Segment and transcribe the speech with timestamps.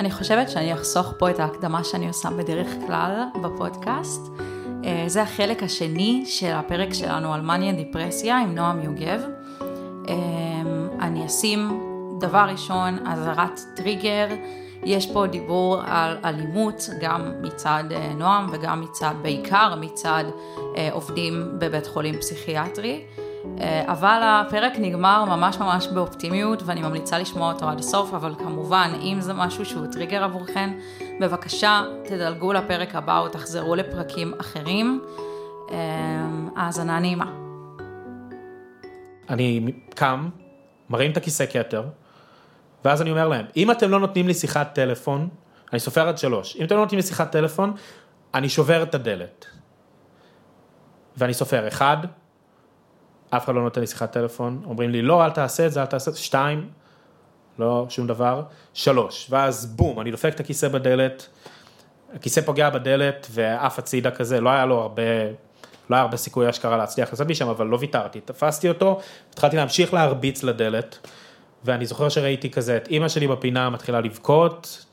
[0.00, 4.20] אני חושבת שאני אחסוך פה את ההקדמה שאני עושה בדרך כלל בפודקאסט.
[4.84, 9.22] אה, זה החלק השני של הפרק שלנו על מניה דיפרסיה עם נועם יוגב.
[10.08, 10.14] אה,
[11.00, 11.80] אני אשים
[12.20, 14.26] דבר ראשון אזהרת טריגר.
[14.84, 20.24] יש פה דיבור על אלימות גם מצד אה, נועם וגם מצד, בעיקר מצד
[20.92, 23.04] עובדים בבית חולים פסיכיאטרי.
[23.60, 28.92] אה, אבל הפרק נגמר ממש ממש באופטימיות ואני ממליצה לשמוע אותו עד הסוף, אבל כמובן,
[29.02, 30.78] אם זה משהו שהוא טריגר עבורכם,
[31.20, 35.00] בבקשה תדלגו לפרק הבא או תחזרו לפרקים אחרים.
[35.70, 35.76] אה,
[36.56, 37.32] האזנה נעימה.
[39.28, 40.28] אני קם,
[40.90, 41.84] מרים את הכיסא כתר,
[42.84, 45.28] ואז אני אומר להם, אם אתם לא נותנים לי שיחת טלפון,
[45.72, 47.72] אני סופר עד שלוש, אם אתם לא נותנים לי שיחת טלפון,
[48.34, 49.46] אני שובר את הדלת.
[51.16, 51.96] ואני סופר אחד,
[53.30, 55.86] אף אחד לא נותן לי שיחת טלפון, אומרים לי לא אל תעשה את זה, אל
[55.86, 56.68] תעשה את זה, שתיים,
[57.58, 58.42] לא שום דבר,
[58.74, 61.28] שלוש, ואז בום, אני דופק את הכיסא בדלת,
[62.14, 65.02] הכיסא פוגע בדלת ועף הצידה כזה, לא היה לו הרבה,
[65.90, 69.94] לא היה הרבה סיכוי אשכרה להצליח לצאת משם, אבל לא ויתרתי, תפסתי אותו, התחלתי להמשיך
[69.94, 71.08] להרביץ לדלת,
[71.64, 74.86] ואני זוכר שראיתי כזה את אימא שלי בפינה מתחילה לבכות,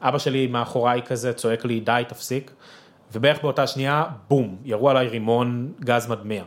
[0.00, 2.50] אבא שלי מאחוריי כזה צועק לי די תפסיק,
[3.12, 6.44] ובערך באותה שנייה, בום, ירו עליי רימון גז מדמיע.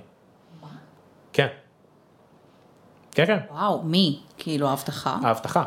[1.38, 1.48] כן.
[3.12, 3.38] כן, כן.
[3.52, 4.20] וואו, מי?
[4.38, 5.18] כאילו האבטחה?
[5.24, 5.64] האבטחה.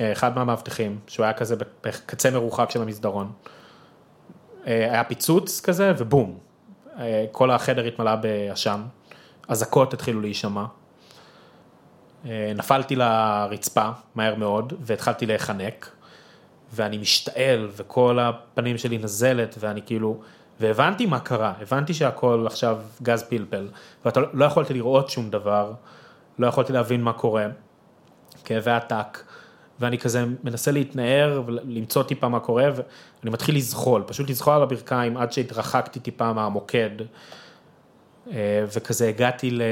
[0.00, 3.32] אחד מהמאבטחים, שהוא היה כזה בקצה מרוחק של המסדרון.
[4.66, 6.38] אה, היה פיצוץ כזה ובום,
[6.98, 8.82] אה, כל החדר התמלא בעשן,
[9.48, 10.64] אזעקות התחילו להישמע.
[12.26, 15.90] אה, נפלתי לרצפה מהר מאוד והתחלתי להיחנק,
[16.72, 20.20] ואני משתעל וכל הפנים שלי נזלת ואני כאילו,
[20.60, 23.68] והבנתי מה קרה, הבנתי שהכל עכשיו גז פלפל,
[24.04, 25.72] ואתה לא יכולתי לראות שום דבר,
[26.38, 27.46] לא יכולתי להבין מה קורה,
[28.44, 29.24] כאבי עתק,
[29.80, 35.16] ואני כזה מנסה להתנער ולמצוא טיפה מה קורה, ואני מתחיל לזחול, פשוט לזחול על הברכיים
[35.16, 36.90] עד שהתרחקתי טיפה מהמוקד,
[38.32, 39.62] אה, וכזה הגעתי ל...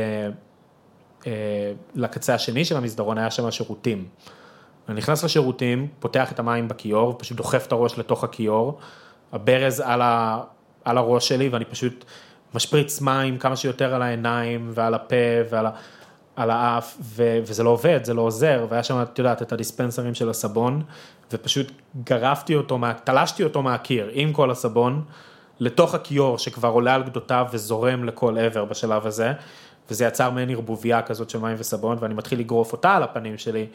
[1.27, 4.09] אה, לקצה השני של המסדרון, היה שם שירותים.
[4.89, 8.79] אני נכנס לשירותים, פותח את המים בכיור, פשוט דוחף את הראש לתוך הכיור,
[9.33, 10.03] הברז על,
[10.91, 12.05] על הראש שלי ואני פשוט
[12.55, 15.17] משפריץ מים כמה שיותר על העיניים ועל הפה
[15.51, 15.71] ועל ה,
[16.37, 20.15] על האף ו, וזה לא עובד, זה לא עוזר והיה שם, את יודעת, את הדיספנסרים
[20.15, 20.83] של הסבון
[21.33, 21.73] ופשוט
[22.05, 25.03] גרפתי אותו, מה, תלשתי אותו מהקיר עם כל הסבון
[25.61, 29.33] לתוך הכיור שכבר עולה על גדותיו וזורם לכל עבר בשלב הזה
[29.91, 33.67] וזה יצר מעין ערבוביה כזאת של מים וסבון ואני מתחיל לגרוף אותה על הפנים שלי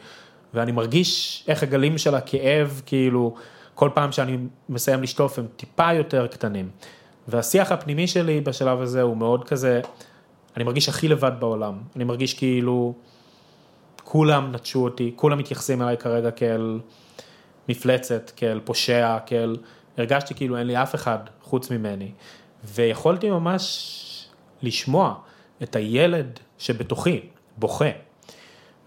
[0.54, 3.34] ואני מרגיש איך הגלים של הכאב כאילו
[3.74, 4.38] כל פעם שאני
[4.68, 6.68] מסיים לשטוף הם טיפה יותר קטנים.
[7.28, 9.80] והשיח הפנימי שלי בשלב הזה הוא מאוד כזה,
[10.56, 12.94] אני מרגיש הכי לבד בעולם, אני מרגיש כאילו
[14.04, 16.80] כולם נטשו אותי, כולם מתייחסים אליי כרגע כאל
[17.68, 19.56] מפלצת, כאל פושע, כאל,
[19.98, 22.10] הרגשתי כאילו אין לי אף אחד חוץ ממני,
[22.64, 23.90] ויכולתי ממש
[24.62, 25.14] לשמוע
[25.62, 27.20] את הילד שבתוכי
[27.56, 27.90] בוכה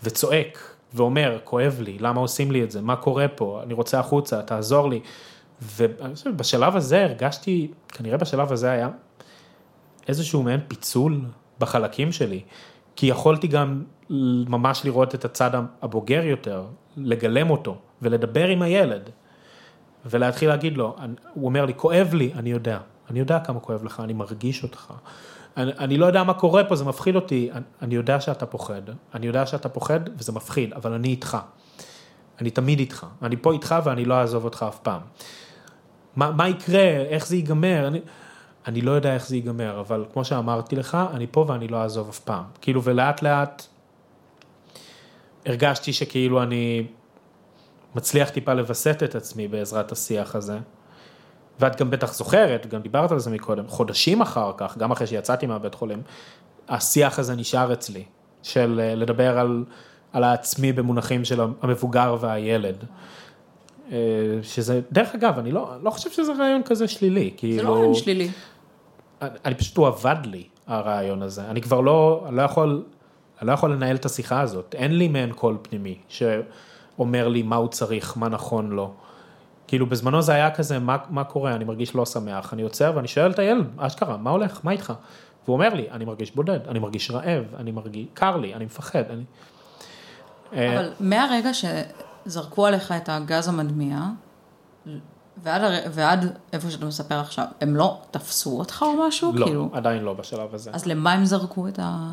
[0.03, 4.41] וצועק ואומר, כואב לי, למה עושים לי את זה, מה קורה פה, אני רוצה החוצה,
[4.41, 4.99] תעזור לי.
[5.61, 8.89] ובשלב הזה הרגשתי, כנראה בשלב הזה היה
[10.07, 11.21] איזשהו מעין פיצול
[11.59, 12.41] בחלקים שלי,
[12.95, 13.83] כי יכולתי גם
[14.49, 15.51] ממש לראות את הצד
[15.81, 16.65] הבוגר יותר,
[16.97, 19.09] לגלם אותו ולדבר עם הילד
[20.05, 20.95] ולהתחיל להגיד לו,
[21.33, 22.79] הוא אומר לי, כואב לי, אני יודע,
[23.09, 24.93] אני יודע כמה כואב לך, אני מרגיש אותך.
[25.57, 28.81] אני, אני לא יודע מה קורה פה, זה מפחיד אותי, אני, אני יודע שאתה פוחד,
[29.13, 31.37] אני יודע שאתה פוחד וזה מפחיד, אבל אני איתך.
[32.41, 35.01] אני תמיד איתך, אני פה איתך ואני לא אעזוב אותך אף פעם.
[36.17, 38.01] מה, מה יקרה, איך זה ייגמר, אני,
[38.67, 42.09] אני לא יודע איך זה ייגמר, אבל כמו שאמרתי לך, אני פה ואני לא אעזוב
[42.09, 42.43] אף פעם.
[42.61, 43.65] כאילו, ולאט לאט
[45.45, 46.87] הרגשתי שכאילו אני
[47.95, 50.57] מצליח טיפה לווסת את עצמי בעזרת השיח הזה.
[51.59, 55.45] ואת גם בטח זוכרת, גם דיברת על זה מקודם, חודשים אחר כך, גם אחרי שיצאתי
[55.45, 56.01] מהבית חולים,
[56.69, 58.03] השיח הזה נשאר אצלי,
[58.43, 59.65] של אה, לדבר על,
[60.13, 62.83] על העצמי במונחים של המבוגר והילד.
[63.91, 63.97] אה,
[64.43, 67.55] שזה, דרך אגב, אני לא, לא חושב שזה רעיון כזה שלילי, כאילו...
[67.55, 68.29] זה לא רעיון שלילי.
[69.21, 71.41] אני, אני פשוט, הוא עבד לי, הרעיון הזה.
[71.41, 72.83] אני כבר לא, אני לא יכול,
[73.41, 74.75] אני לא יכול לנהל את השיחה הזאת.
[74.77, 78.93] אין לי מעין קול פנימי שאומר לי מה הוא צריך, מה נכון לו.
[79.67, 83.07] כאילו בזמנו זה היה כזה, מה, מה קורה, אני מרגיש לא שמח, אני יוצא ואני
[83.07, 84.93] שואל את הילד, אשכרה, מה הולך, מה איתך?
[85.45, 89.03] והוא אומר לי, אני מרגיש בודד, אני מרגיש רעב, אני מרגיש, קר לי, אני מפחד,
[89.09, 89.23] אני...
[90.53, 91.53] אה, אבל מהרגע
[92.27, 93.99] שזרקו עליך את הגז המדמיע,
[95.43, 99.31] ועד, ועד איפה שאתה מספר עכשיו, הם לא תפסו אותך או משהו?
[99.35, 99.69] לא, כאילו...
[99.73, 100.71] עדיין לא בשלב הזה.
[100.73, 102.09] אז למה הם זרקו את ה...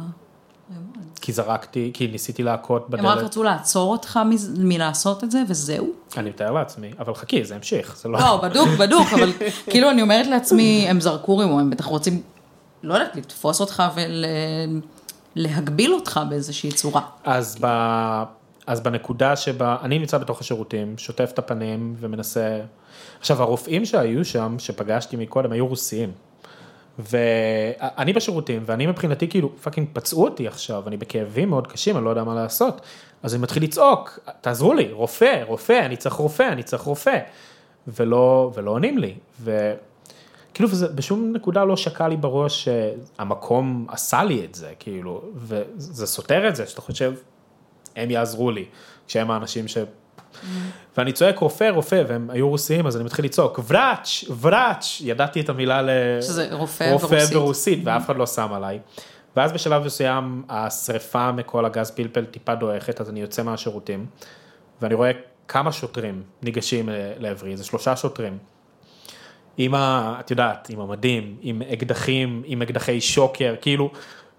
[1.20, 3.24] כי זרקתי, כי ניסיתי להכות הם רק בדלת.
[3.24, 5.90] רצו לעצור אותך מז- מלעשות את זה, וזהו.
[6.16, 8.18] אני מתאר לעצמי, אבל חכי, זה המשיך, זה לא...
[8.18, 9.32] לא, בדוק, בדוק, אבל
[9.70, 12.22] כאילו אני אומרת לעצמי, הם זרקו רימון, הם בטח רוצים,
[12.82, 13.82] לא יודעת, לתפוס אותך
[15.36, 17.02] ולהגביל אותך באיזושהי צורה.
[17.24, 17.66] אז, ב...
[18.66, 22.60] אז בנקודה שבה אני נמצא בתוך השירותים, שוטף את הפנים ומנסה...
[23.20, 26.12] עכשיו הרופאים שהיו שם, שפגשתי מקודם, היו רוסיים.
[26.98, 32.10] ואני בשירותים, ואני מבחינתי כאילו, fucking פצעו אותי עכשיו, אני בכאבים מאוד קשים, אני לא
[32.10, 32.80] יודע מה לעשות.
[33.22, 37.18] אז אני מתחיל לצעוק, תעזרו לי, רופא, רופא, אני צריך רופא, אני צריך רופא.
[37.88, 39.14] ולא, ולא עונים לי.
[39.42, 46.48] וכאילו, בשום נקודה לא שקע לי בראש שהמקום עשה לי את זה, כאילו, וזה סותר
[46.48, 47.14] את זה, שאתה חושב,
[47.96, 48.64] הם יעזרו לי,
[49.06, 49.78] כשהם האנשים ש...
[50.96, 55.48] ואני צועק רופא, רופא, והם היו רוסיים, אז אני מתחיל לצעוק, וראץ', וראץ', ידעתי את
[55.48, 55.90] המילה ל...
[56.20, 57.32] שזה רופא רופא ברוסית.
[57.32, 58.78] ברוסית, ואף אחד לא שם עליי.
[59.36, 64.06] ואז בשלב מסוים השריפה מכל הגז פלפל טיפה דועכת, אז אני יוצא מהשירותים,
[64.82, 65.10] ואני רואה
[65.48, 66.88] כמה שוטרים ניגשים
[67.18, 68.38] לעברי, זה שלושה שוטרים.
[69.56, 70.16] עם ה...
[70.20, 73.90] את יודעת, עם המדים, עם אקדחים, עם אקדחי שוקר, כאילו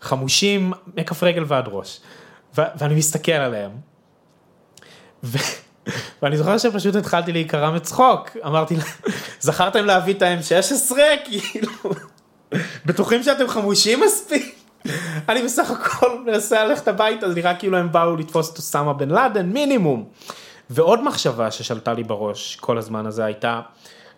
[0.01, 1.99] חמושים מכף רגל ועד ראש.
[2.55, 3.71] ואני מסתכל עליהם.
[6.21, 8.75] ואני זוכר שפשוט התחלתי להיקרע מצחוק, אמרתי,
[9.39, 10.95] זכרתם להביא את ה-M16?
[11.25, 11.71] כאילו,
[12.85, 14.55] בטוחים שאתם חמושים מספיק?
[15.29, 19.09] אני בסך הכל מנסה ללכת הביתה, זה נראה כאילו הם באו לתפוס את אוסמה בן
[19.09, 20.09] לאדן, מינימום.
[20.69, 23.61] ועוד מחשבה ששלטה לי בראש כל הזמן הזה הייתה,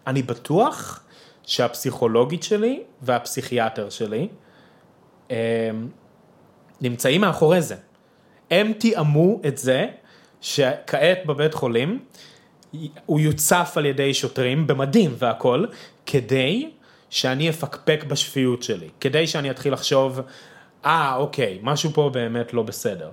[0.08, 1.00] אני בטוח
[1.44, 4.28] שהפסיכולוגית שלי והפסיכיאטר שלי
[5.30, 5.90] הם,
[6.82, 7.76] נמצאים מאחורי זה.
[8.52, 9.88] הם תיאמו את זה
[10.42, 12.00] שכעת בבית חולים
[13.06, 15.66] הוא יוצף על ידי שוטרים במדים והכל,
[16.06, 16.70] כדי
[17.10, 20.20] שאני אפקפק בשפיות שלי, כדי שאני אתחיל לחשוב,
[20.86, 23.10] אה אוקיי, משהו פה באמת לא בסדר.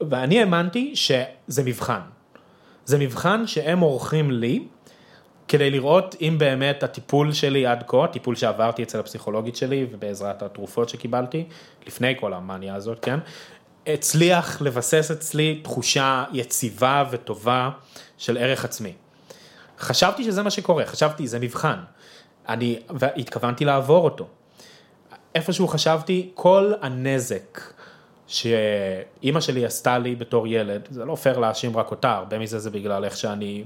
[0.00, 2.00] ואני האמנתי שזה מבחן.
[2.84, 4.64] זה מבחן שהם עורכים לי
[5.48, 10.88] כדי לראות אם באמת הטיפול שלי עד כה, הטיפול שעברתי אצל הפסיכולוגית שלי ובעזרת התרופות
[10.88, 11.44] שקיבלתי,
[11.86, 13.18] לפני כל המאניה הזאת, כן,
[13.86, 17.70] הצליח לבסס אצלי תחושה יציבה וטובה
[18.18, 18.92] של ערך עצמי.
[19.78, 21.78] חשבתי שזה מה שקורה, חשבתי זה מבחן.
[22.48, 24.28] אני, והתכוונתי לעבור אותו.
[25.34, 27.60] איפשהו חשבתי, כל הנזק
[28.26, 32.70] שאימא שלי עשתה לי בתור ילד, זה לא פייר להאשים רק אותה, הרבה מזה זה
[32.70, 33.64] בגלל איך שאני...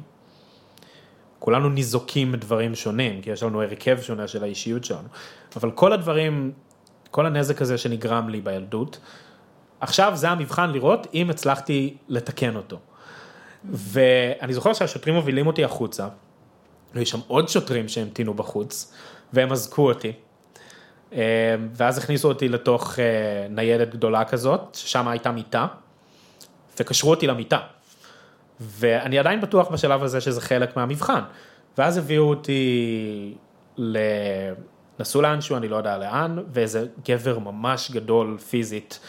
[1.39, 5.09] כולנו ניזוקים מדברים שונים, כי יש לנו הרכב שונה של האישיות שלנו,
[5.57, 6.53] אבל כל הדברים,
[7.11, 8.99] כל הנזק הזה שנגרם לי בילדות,
[9.83, 12.79] עכשיו זה המבחן לראות אם הצלחתי לתקן אותו.
[13.65, 16.09] ואני זוכר שהשוטרים מובילים אותי החוצה,
[16.95, 18.95] ויש שם עוד שוטרים שהמתינו בחוץ,
[19.33, 20.13] והם אזקו אותי.
[21.13, 21.21] אה,
[21.73, 23.05] ואז הכניסו אותי לתוך אה,
[23.51, 25.67] ניידת גדולה כזאת, ששם הייתה מיטה,
[26.81, 27.59] וקשרו אותי למיטה.
[28.61, 31.21] ואני עדיין בטוח בשלב הזה שזה חלק מהמבחן.
[31.79, 33.35] ואז הביאו אותי,
[33.77, 33.99] ל...
[35.01, 39.01] נסעו לאנשהו, אני לא יודע לאן, ואיזה גבר ממש גדול פיזית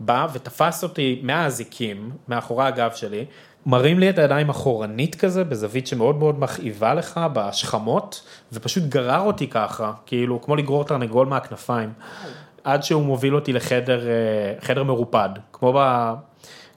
[0.00, 3.24] בא ותפס אותי מהאזיקים, מאחורי הגב שלי,
[3.66, 9.46] מרים לי את הידיים אחורנית כזה, בזווית שמאוד מאוד מכאיבה לך, בשכמות, ופשוט גרר אותי
[9.46, 11.92] ככה, כאילו, כמו לגרור תרנגול מהכנפיים,
[12.64, 14.12] עד שהוא מוביל אותי לחדר, אה,
[14.60, 16.12] חדר מרופד, כמו ב...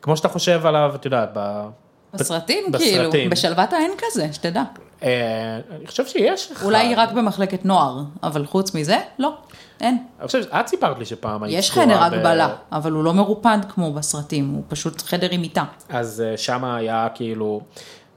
[0.02, 1.68] כמו שאתה חושב עליו, את יודעת, ב...
[2.14, 3.12] בסרטים, בסרטים.
[3.12, 4.64] כאילו, בשלוות האין כזה, שתדע.
[5.04, 6.66] אה, אני חושב שיש אחד.
[6.66, 9.34] אולי רק במחלקת נוער, אבל חוץ מזה, לא,
[9.82, 9.98] אין.
[10.20, 13.58] אני חושב, את סיפרת לי שפעם היית יש חדר ב- הגבלה, אבל הוא לא מרופד
[13.70, 15.64] כמו בסרטים, הוא פשוט חדר עם מיטה.
[15.90, 17.62] אז אה, שמה היה כאילו,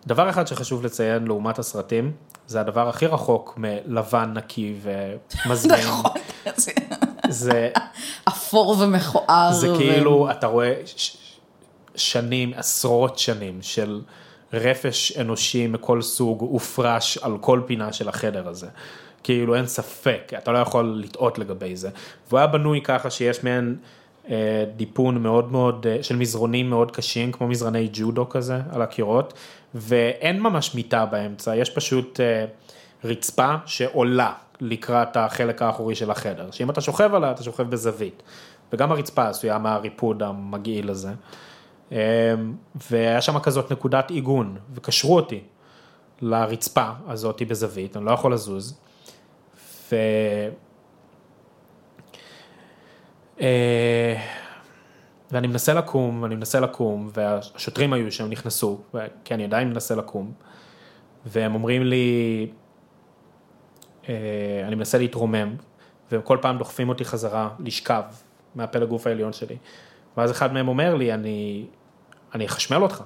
[0.06, 2.12] דבר אחד שחשוב לציין לעומת הסרטים,
[2.46, 4.74] זה הדבר הכי רחוק מלבן נקי
[5.46, 5.80] ומזמין.
[5.88, 6.10] נכון,
[6.56, 6.72] זה
[7.28, 7.70] זה,
[8.28, 9.52] אפור ומכוער.
[9.52, 10.72] זה ו- כאילו, אתה רואה
[11.94, 14.00] שנים, עשרות שנים של
[14.52, 18.66] רפש אנושי מכל סוג הופרש על כל פינה של החדר הזה.
[19.26, 21.90] כאילו אין ספק, אתה לא יכול לטעות לגבי זה.
[22.28, 23.76] והוא היה בנוי ככה שיש מעין
[24.30, 29.34] אה, דיפון מאוד מאוד, אה, של מזרונים מאוד קשים, כמו מזרני ג'ודו כזה על הקירות,
[29.74, 32.44] ואין ממש מיטה באמצע, יש פשוט אה,
[33.04, 38.22] רצפה שעולה לקראת החלק האחורי של החדר, שאם אתה שוכב עליה, אתה שוכב בזווית.
[38.72, 41.10] וגם הרצפה עשויה מהריפוד המגעיל הזה.
[41.92, 42.34] אה,
[42.90, 45.40] והיה שם כזאת נקודת עיגון, וקשרו אותי
[46.22, 48.85] לרצפה הזאתי בזווית, אני לא יכול לזוז.
[49.92, 49.96] ו...
[53.40, 54.14] אה,
[55.30, 58.78] ואני מנסה לקום, ואני מנסה לקום, והשוטרים היו שם, נכנסו,
[59.24, 60.32] כי אני עדיין מנסה לקום,
[61.26, 62.46] והם אומרים לי,
[64.08, 65.56] אה, אני מנסה להתרומם,
[66.10, 68.02] והם כל פעם דוחפים אותי חזרה לשכב
[68.54, 69.56] מהפלג גוף העליון שלי.
[70.16, 71.66] ואז אחד מהם אומר לי, אני,
[72.34, 73.02] אני אחשמל אותך.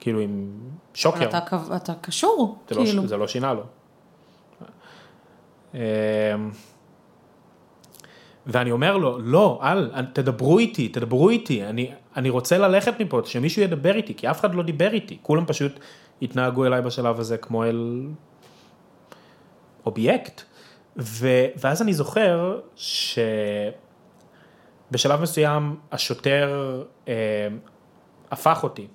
[0.00, 0.50] כאילו עם
[0.94, 1.28] שוקר.
[1.28, 1.38] אתה,
[1.76, 3.06] אתה קשור, זה, לא, כאילו.
[3.06, 3.62] זה לא שינה לו.
[5.74, 5.80] אמ,
[8.46, 13.62] ואני אומר לו, לא, אל, תדברו איתי, תדברו איתי, אני, אני רוצה ללכת מפה, שמישהו
[13.62, 15.72] ידבר איתי, כי אף אחד לא דיבר איתי, כולם פשוט
[16.22, 18.06] התנהגו אליי בשלב הזה כמו אל
[19.86, 20.42] אובייקט.
[20.98, 22.60] ו, ואז אני זוכר
[24.90, 27.48] שבשלב מסוים השוטר אה,
[28.30, 28.86] הפך אותי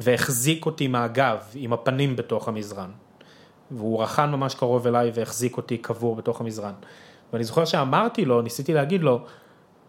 [0.00, 2.90] והחזיק אותי מהגב עם הפנים בתוך המזרן.
[3.70, 6.72] והוא רחן ממש קרוב אליי והחזיק אותי קבור בתוך המזרן.
[7.32, 9.24] ואני זוכר שאמרתי לו, ניסיתי להגיד לו,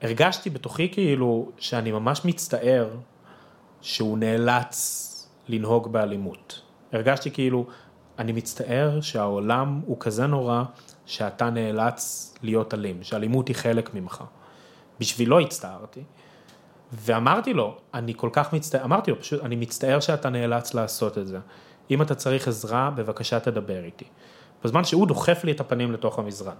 [0.02, 2.90] הרגשתי בתוכי כאילו שאני ממש מצטער
[3.82, 5.10] שהוא נאלץ
[5.48, 6.62] לנהוג באלימות.
[6.94, 7.66] הרגשתי כאילו,
[8.20, 10.64] אני מצטער שהעולם הוא כזה נורא
[11.06, 14.24] שאתה נאלץ להיות אלים, שאלימות היא חלק ממך.
[15.00, 16.04] בשבילו הצטערתי.
[16.94, 21.28] ואמרתי לו, אני כל כך מצטער, אמרתי לו פשוט, אני מצטער שאתה נאלץ לעשות את
[21.28, 21.40] זה.
[21.92, 24.06] אם אתה צריך עזרה, בבקשה תדבר איתי.
[24.64, 26.56] בזמן שהוא דוחף לי את הפנים לתוך המזרן.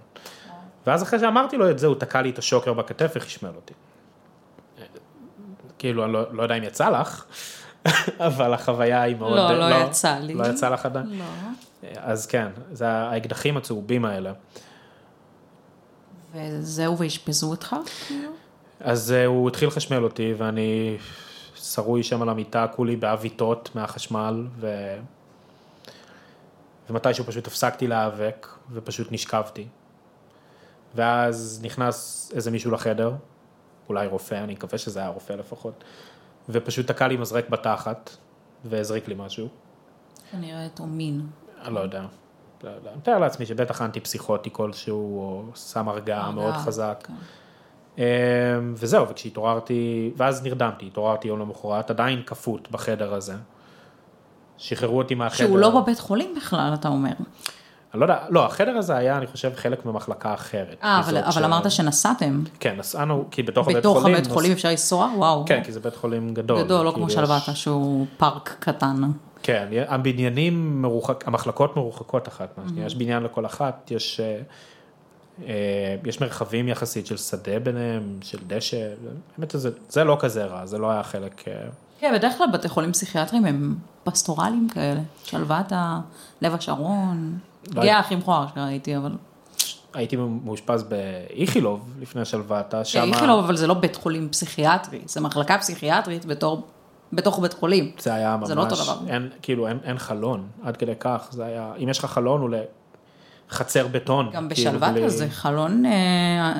[0.86, 3.74] ואז אחרי שאמרתי לו את זה, הוא תקע לי את השוקר בכתף וחשמל אותי.
[5.78, 7.24] כאילו, אני לא, לא יודע אם יצא לך,
[8.28, 9.36] אבל החוויה היא מאוד...
[9.36, 10.34] לא, לא יצא לי.
[10.34, 11.06] לא יצא לך עדיין?
[11.18, 11.24] לא.
[11.96, 14.32] אז כן, זה האקדחים הצהובים האלה.
[16.34, 17.76] וזהו, ואשפזו אותך?
[18.06, 18.30] כאילו?
[18.80, 20.96] אז אה, הוא התחיל לחשמל אותי, ואני
[21.72, 24.94] שרוי שם על המיטה, כולי בעוויתות מהחשמל, ו...
[26.90, 29.66] ומתישהו פשוט הפסקתי להיאבק, ופשוט נשכבתי.
[30.94, 33.12] ואז נכנס איזה מישהו לחדר,
[33.88, 35.84] אולי רופא, אני מקווה שזה היה רופא לפחות,
[36.48, 38.10] ופשוט תקע לי מזרק בתחת,
[38.64, 39.48] והזריק לי משהו.
[40.30, 41.26] כנראה אותו מין.
[41.62, 42.06] אני לא יודע.
[42.64, 42.90] לא יודע.
[42.90, 47.04] אני מתאר לעצמי שבטח אנטי פסיכוטי כלשהו, או סם הרגעה מאוד חזק.
[47.06, 47.14] כן.
[47.98, 48.02] אמ,
[48.76, 53.34] וזהו, וכשהתעוררתי, ואז נרדמתי, התעוררתי יום למחרת, עדיין כפות בחדר הזה.
[54.58, 55.46] שחררו אותי מהחדר.
[55.46, 57.10] שהוא לא בבית חולים בכלל, אתה אומר.
[57.94, 60.76] אני לא יודע, לא, החדר הזה היה, אני חושב, חלק ממחלקה אחרת.
[60.82, 62.42] אה, מזאת אבל, ש- אבל אמרת שנסעתם.
[62.60, 64.16] כן, נסענו, כי בתוך הבית בתוך חולים.
[64.16, 65.10] הבית חולים אפשר לנסוע?
[65.16, 65.44] וואו.
[65.46, 66.62] כן, כי זה בית חולים גדול.
[66.62, 69.00] גדול, לא כאילו כמו יש- שלוותה שהוא פארק קטן.
[69.42, 72.60] כן, הבניינים מרוחק, המחלקות מרוחקות אחת Mm-hmm.
[72.62, 74.40] מהשנייה, יש בניין לכל אחת, יש, אה,
[76.06, 78.88] יש מרחבים יחסית של שדה ביניהם, של דשא,
[79.38, 81.52] האמת שזה, זה לא כזה רע, זה לא היה חלק, אה,
[81.98, 85.00] כן, בדרך כלל בתי חולים פסיכיאטריים הם פסטורליים כאלה.
[85.24, 86.00] שלוותה,
[86.42, 87.38] לב השרון.
[87.74, 89.12] לא- גאה הכי מכוער שראיתי, אבל...
[89.94, 95.58] הייתי מאושפז באיכילוב לפני שלוותה, שם איכילוב, אבל זה לא בית חולים פסיכיאטרי, זה מחלקה
[95.58, 96.66] פסיכיאטרית בתור,
[97.12, 97.92] בתוך בית חולים.
[97.98, 98.98] זה היה ממש, זה לא אותו דבר.
[99.08, 102.50] אין, כאילו אין, אין חלון, עד כדי כך, זה היה, אם יש לך חלון הוא
[103.50, 104.30] לחצר בטון.
[104.32, 105.92] גם כאילו, בשלוותה בלי- זה חלון, אה,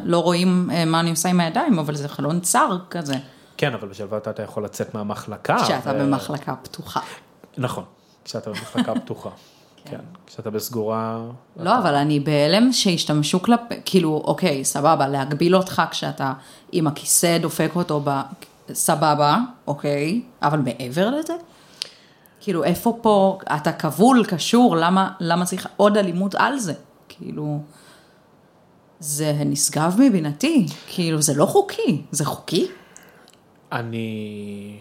[0.05, 3.15] לא רואים אה, מה אני עושה עם הידיים, אבל זה חלון צר כזה,
[3.57, 5.57] כן, אבל בשלוותה אתה יכול לצאת מהמחלקה.
[5.65, 7.01] כשאתה ו- במחלקה פתוחה.
[7.59, 7.85] נכון,
[8.25, 9.31] כשאתה במחלקה פתוחה.
[9.85, 11.19] כן, כשאתה בסגורה,
[11.57, 16.33] לא, אבל אני בהלם שהשתמשו כלפי, כאילו, אוקיי, סבבה, להגביל אותך כשאתה
[16.73, 18.21] עם הכיסא דופק אותו ב...
[18.73, 21.33] סבבה, אוקיי, אבל מעבר לזה?
[22.45, 26.75] כאילו, איפה פה, אתה כבול, קשור, למה, למה צריך עוד אלימות על זה?
[27.09, 27.61] כאילו,
[28.99, 32.67] זה נשגב מבינתי, כאילו, זה לא חוקי, זה חוקי?
[33.73, 34.79] אני,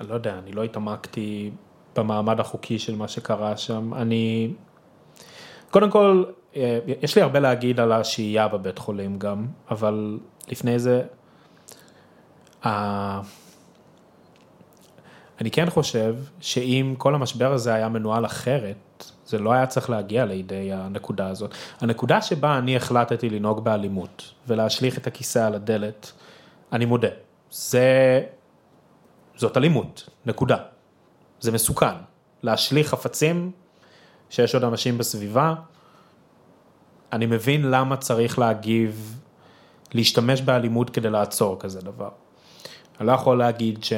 [0.00, 1.50] אני לא יודע, אני לא התעמקתי
[1.96, 3.94] במעמד החוקי של מה שקרה שם.
[3.94, 4.52] אני,
[5.70, 6.24] קודם כל,
[6.56, 10.18] אה, יש לי הרבה להגיד על השהייה בבית חולים גם, אבל
[10.48, 11.02] לפני זה,
[15.40, 20.24] אני כן חושב שאם כל המשבר הזה היה מנוהל אחרת, זה לא היה צריך להגיע
[20.24, 21.54] לידי הנקודה הזאת.
[21.80, 26.12] הנקודה שבה אני החלטתי לנהוג באלימות ולהשליך את הכיסא על הדלת,
[26.72, 27.08] אני מודה,
[27.50, 28.22] זה,
[29.36, 30.56] זאת אלימות, נקודה.
[31.40, 31.94] זה מסוכן.
[32.42, 33.50] להשליך חפצים
[34.30, 35.54] שיש עוד אנשים בסביבה,
[37.12, 39.20] אני מבין למה צריך להגיב,
[39.92, 42.10] להשתמש באלימות כדי לעצור כזה דבר.
[43.00, 43.92] אני לא יכול להגיד ש...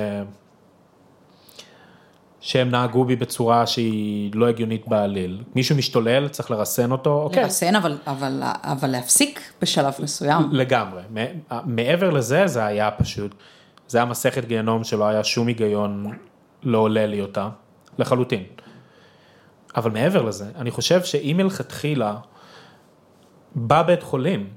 [2.43, 5.43] שהם נהגו בי בצורה שהיא לא הגיונית בעליל.
[5.55, 7.43] מישהו משתולל, צריך לרסן אותו, אוקיי.
[7.43, 10.43] לרסן, אבל, אבל, אבל להפסיק בשלב מסוים.
[10.53, 11.03] לגמרי.
[11.65, 13.35] מעבר לזה, זה היה פשוט,
[13.89, 16.13] זה היה מסכת גיהנום שלא היה שום היגיון
[16.63, 17.49] לא עולה לי אותה,
[17.99, 18.43] לחלוטין.
[19.77, 22.17] אבל מעבר לזה, אני חושב שאם מלכתחילה,
[23.57, 24.49] בבית חולים,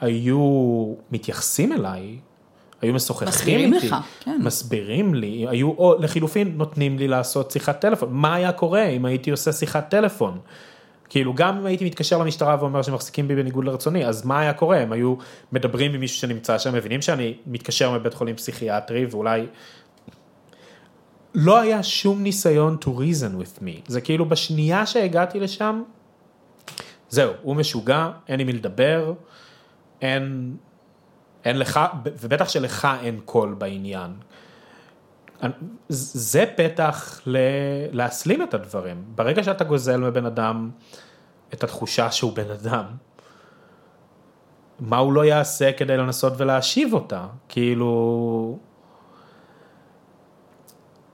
[0.00, 2.18] היו מתייחסים אליי,
[2.84, 4.40] היו משוחחים מסבירים איתי, לך, כן.
[4.42, 8.08] מסבירים לי, היו, או לחילופין, נותנים לי לעשות שיחת טלפון.
[8.12, 10.38] מה היה קורה אם הייתי עושה שיחת טלפון?
[11.08, 14.78] כאילו גם אם הייתי מתקשר למשטרה ואומר שמחזיקים בי בניגוד לרצוני, אז מה היה קורה?
[14.78, 15.14] הם היו
[15.52, 19.46] מדברים עם מישהו שנמצא שם, מבינים שאני מתקשר מבית חולים פסיכיאטרי ואולי...
[21.34, 25.82] לא היה שום ניסיון to reason with me, זה כאילו בשנייה שהגעתי לשם,
[27.08, 29.12] זהו, הוא משוגע, אין עם מי לדבר,
[30.02, 30.56] אין,
[31.44, 34.10] אין לך, ובטח שלך אין קול בעניין.
[35.88, 37.38] זה פתח ל...
[37.92, 39.04] להסלים את הדברים.
[39.14, 40.70] ברגע שאתה גוזל מבן אדם
[41.54, 42.84] את התחושה שהוא בן אדם,
[44.80, 47.26] מה הוא לא יעשה כדי לנסות ולהשיב אותה?
[47.48, 48.58] כאילו...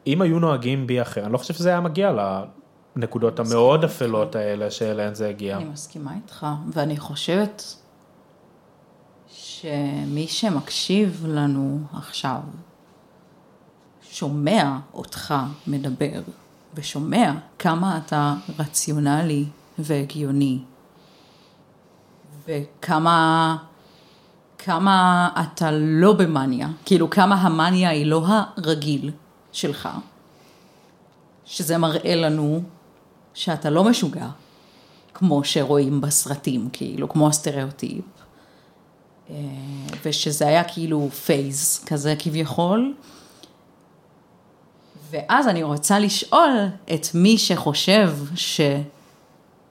[0.06, 2.12] אם היו נוהגים בי אחר, אני לא חושב שזה היה מגיע
[2.96, 5.56] לנקודות המאוד אפלות האלה שאליהן זה הגיע.
[5.56, 7.79] אני מסכימה איתך, ואני חושבת
[9.60, 12.40] שמי שמקשיב לנו עכשיו,
[14.10, 15.34] שומע אותך
[15.66, 16.22] מדבר,
[16.74, 19.44] ושומע כמה אתה רציונלי
[19.78, 20.58] והגיוני,
[22.46, 23.56] וכמה
[24.58, 29.10] כמה אתה לא במאניה, כאילו כמה המאניה היא לא הרגיל
[29.52, 29.88] שלך,
[31.44, 32.62] שזה מראה לנו
[33.34, 34.28] שאתה לא משוגע,
[35.14, 38.04] כמו שרואים בסרטים, כאילו, כמו הסטריאוטיפ,
[40.04, 42.94] ושזה היה כאילו פייז כזה כביכול.
[45.10, 46.50] ואז אני רוצה לשאול
[46.94, 48.60] את מי שחושב ש...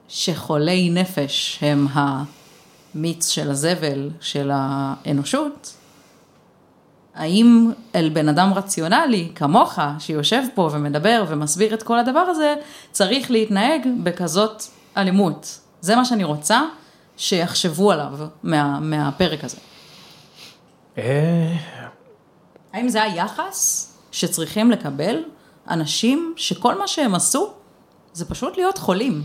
[0.08, 5.74] שחולי נפש הם המיץ של הזבל של האנושות,
[7.14, 12.54] האם אל בן אדם רציונלי כמוך, שיושב פה ומדבר ומסביר את כל הדבר הזה,
[12.92, 14.62] צריך להתנהג בכזאת
[14.96, 15.60] אלימות?
[15.80, 16.62] זה מה שאני רוצה
[17.20, 18.12] שיחשבו עליו
[18.42, 19.56] מה, מהפרק הזה.
[20.98, 21.56] אה.
[22.72, 25.24] האם זה היחס שצריכים לקבל
[25.70, 27.52] אנשים שכל מה שהם עשו
[28.12, 29.22] זה פשוט להיות חולים?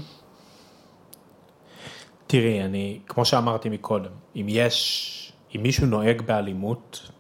[2.28, 7.12] תראי, אני, כמו שאמרתי מקודם, אם יש, אם מישהו נוהג באלימות,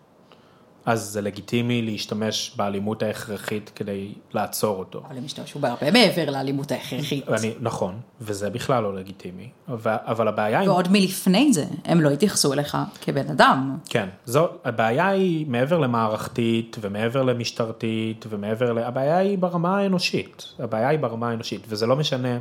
[0.85, 5.03] אז זה לגיטימי להשתמש באלימות ההכרחית כדי לעצור אותו.
[5.07, 7.29] אבל הם השתמשו בהרבה מעבר לאלימות ההכרחית.
[7.29, 10.69] אני, נכון, וזה בכלל לא לגיטימי, אבל, אבל הבעיה היא...
[10.69, 13.77] ועוד מלפני זה, הם לא התייחסו אליך כבן אדם.
[13.89, 18.79] כן, זו, הבעיה היא מעבר למערכתית ומעבר למשטרתית ומעבר ל...
[18.79, 22.39] הבעיה היא ברמה האנושית, הבעיה היא ברמה האנושית, וזה לא משנה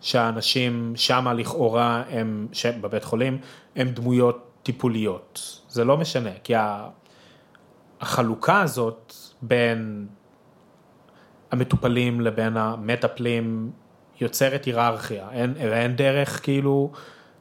[0.00, 2.46] שהאנשים שמה לכאורה הם,
[2.80, 3.38] בבית חולים,
[3.76, 6.88] הם דמויות טיפוליות, זה לא משנה, כי ה...
[8.00, 10.06] החלוקה הזאת בין
[11.50, 13.70] המטופלים לבין המטפלים
[14.20, 16.92] יוצרת היררכיה, אין, אין דרך כאילו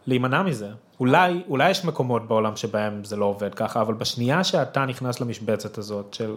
[0.08, 0.70] להימנע מזה.
[1.00, 5.78] אולי, אולי יש מקומות בעולם שבהם זה לא עובד ככה, אבל בשנייה שאתה נכנס למשבצת
[5.78, 6.36] הזאת של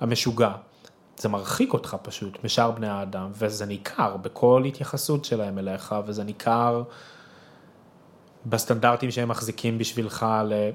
[0.00, 0.52] המשוגע,
[1.16, 6.82] זה מרחיק אותך פשוט משאר בני האדם, וזה ניכר בכל התייחסות שלהם אליך, וזה ניכר
[8.46, 10.70] בסטנדרטים שהם מחזיקים בשבילך ל...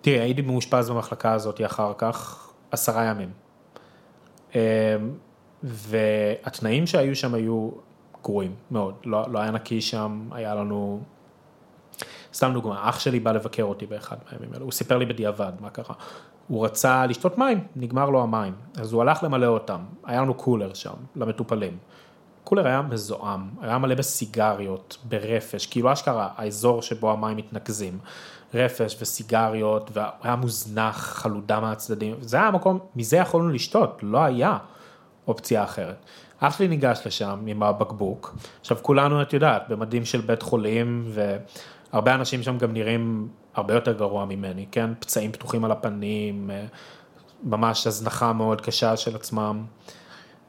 [0.00, 3.30] תראי, הייתי מאושפז במחלקה הזאת אחר כך עשרה ימים.
[4.54, 4.60] אמ,
[5.62, 7.70] והתנאים שהיו שם היו
[8.22, 11.00] גרועים מאוד, לא, לא היה נקי שם, היה לנו,
[12.34, 15.70] סתם דוגמה, אח שלי בא לבקר אותי באחד מהימים האלה, הוא סיפר לי בדיעבד מה
[15.70, 15.94] קרה.
[16.48, 20.74] הוא רצה לשתות מים, נגמר לו המים, אז הוא הלך למלא אותם, היה לנו קולר
[20.74, 21.78] שם, למטופלים.
[22.44, 27.98] קולר היה מזוהם, היה מלא בסיגריות, ברפש, כאילו אשכרה האזור שבו המים מתנקזים.
[28.54, 34.58] רפש וסיגריות, והיה מוזנח, חלודה מהצדדים, זה היה המקום, מזה יכולנו לשתות, לא היה
[35.28, 35.96] אופציה אחרת.
[36.40, 41.12] אח שלי ניגש לשם עם הבקבוק, עכשיו כולנו, את יודעת, במדים של בית חולים,
[41.92, 44.90] והרבה אנשים שם גם נראים הרבה יותר גרוע ממני, כן?
[44.98, 46.50] פצעים פתוחים על הפנים,
[47.42, 49.64] ממש הזנחה מאוד קשה של עצמם.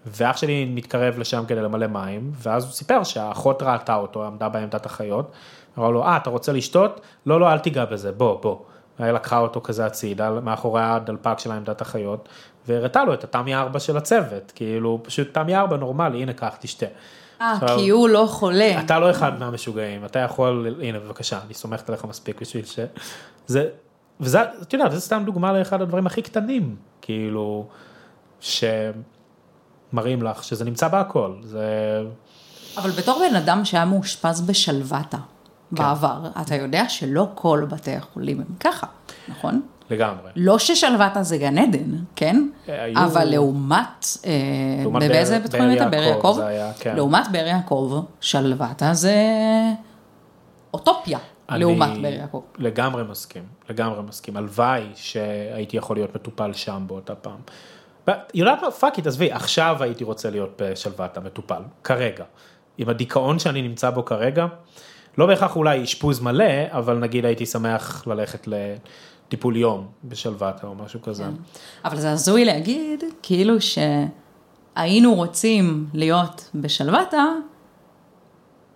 [0.06, 4.86] ואח שלי מתקרב לשם כדי למלא מים, ואז הוא סיפר שהאחות ראתה אותו, עמדה בעמדת
[4.86, 5.32] החיות,
[5.80, 7.02] אמרה לו, אה, אתה רוצה לשתות?
[7.26, 8.58] לא, לא, אל תיגע בזה, בוא, בוא.
[9.00, 12.30] היא לקחה אותו כזה הצידה, מאחורי הדלפק של עמדת החיות,
[12.68, 16.86] והראתה לו את התמי 4 של הצוות, כאילו, פשוט תמי 4 נורמלי, הנה, קח, תשתה.
[17.42, 18.80] אה, כי הוא לא חולה.
[18.80, 22.80] אתה לא אחד מהמשוגעים, אתה יכול, הנה, בבקשה, אני סומכת עליך מספיק בשביל ש...
[23.48, 23.70] זה,
[24.20, 27.68] וזה, את יודעת, זה סתם דוגמה לאחד הדברים הכי קטנים, כאילו,
[28.40, 32.04] שמראים לך שזה נמצא בהכל, זה...
[32.78, 35.18] אבל בתור בן אדם שהיה מאושפז בשלוותה,
[35.76, 35.84] כן.
[35.84, 38.88] בעבר, אתה יודע שלא כל בתי החולים הם ככה,
[39.28, 39.62] נכון?
[39.90, 40.32] לגמרי.
[40.36, 42.48] לא ששלוותה זה גן עדן, כן?
[42.68, 42.98] היו...
[42.98, 44.32] אבל לעומת, אה,
[44.82, 45.90] לעומת באיזה בית חולים הייתה?
[45.90, 46.40] באר יעקב?
[46.80, 46.96] כן.
[46.96, 49.16] לעומת באר יעקב, שלוותה זה
[50.74, 51.20] אוטופיה.
[51.50, 52.42] אני לעומת באר יעקב.
[52.58, 54.38] לגמרי מסכים, לגמרי מסכים.
[54.38, 57.40] הלוואי שהייתי יכול להיות מטופל שם באותה פעם.
[58.34, 62.24] יודעת מה, fuck it, עזבי, עכשיו הייתי רוצה להיות בשלוותה מטופל, כרגע.
[62.78, 64.46] עם הדיכאון שאני נמצא בו כרגע,
[65.18, 71.02] לא בהכרח אולי אשפוז מלא, אבל נגיד הייתי שמח ללכת לטיפול יום בשלוותה או משהו
[71.02, 71.24] כזה.
[71.24, 71.32] כן.
[71.86, 77.24] אבל זה הזוי להגיד, כאילו שהיינו רוצים להיות בשלוותה,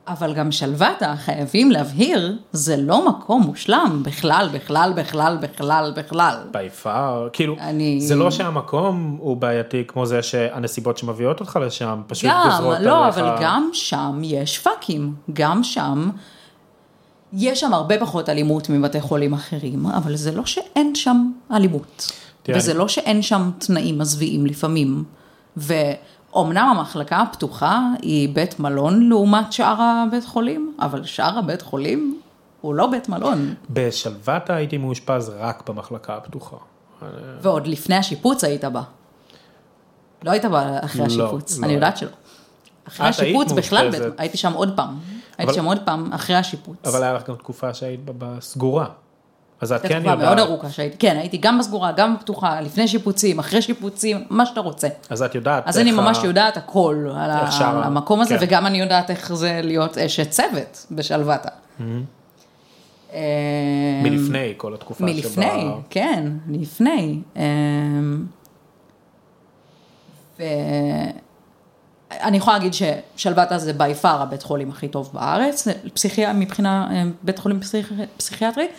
[0.08, 6.38] אבל גם שלוותה, חייבים להבהיר, זה לא מקום מושלם בכלל, בכלל, בכלל, בכלל, בכלל.
[6.54, 6.90] by far,
[7.34, 12.50] כאילו, אני- זה לא שהמקום הוא בעייתי כמו זה שהנסיבות שמביאות אותך לשם פשוט גם,
[12.50, 13.18] גוזרות לא, עליך.
[13.18, 16.10] אבל גם שם יש פאקים, גם שם,
[17.34, 22.12] יש שם הרבה פחות אלימות מבתי חולים אחרים, אבל זה לא שאין שם אלימות.
[22.44, 25.04] תראה, וזה אני- לא שאין שם תנאים מזוויעים לפעמים.
[26.34, 32.20] ואומנם המחלקה הפתוחה היא בית מלון לעומת שאר הבית חולים, אבל שאר הבית חולים
[32.62, 33.54] הוא לא בית מלון.
[33.70, 36.56] בשלוותה הייתי מאושפז רק במחלקה הפתוחה.
[37.42, 38.82] ועוד לפני השיפוץ היית בה.
[40.24, 41.66] לא היית בה אחרי לא, השיפוץ, לא.
[41.66, 42.10] אני יודעת שלא.
[42.88, 43.90] אחרי השיפוץ בכלל.
[43.92, 45.00] בית- הייתי שם עוד פעם.
[45.38, 46.78] הייתי אבל- שם עוד פעם אחרי השיפוץ.
[46.86, 48.86] אבל היה לך גם תקופה שהיית בה בסגורה.
[49.64, 52.88] אז את כן תקופה מאוד יודעת, ארוכה שהייתי, כן, הייתי גם בסגורה, גם בפתוחה, לפני
[52.88, 54.88] שיפוצים, אחרי שיפוצים, מה שאתה רוצה.
[55.10, 58.46] אז את יודעת אז אני ממש יודעת הכל על ה- המקום הזה, כן.
[58.46, 61.50] וגם אני יודעת איך זה להיות אשת צוות בשלוותה.
[63.14, 63.20] אה,
[64.04, 65.78] מלפני כל התקופה מלפני, שבה...
[65.90, 67.20] כן, לפני.
[67.36, 68.26] אמ,
[70.40, 76.34] ואני יכולה להגיד ששלוותה זה בי פאר הבית חולים הכי טוב בארץ, פסיכי...
[76.34, 77.94] מבחינה אה, בית חולים פסיכ...
[78.18, 78.70] פסיכיאטרי, אה,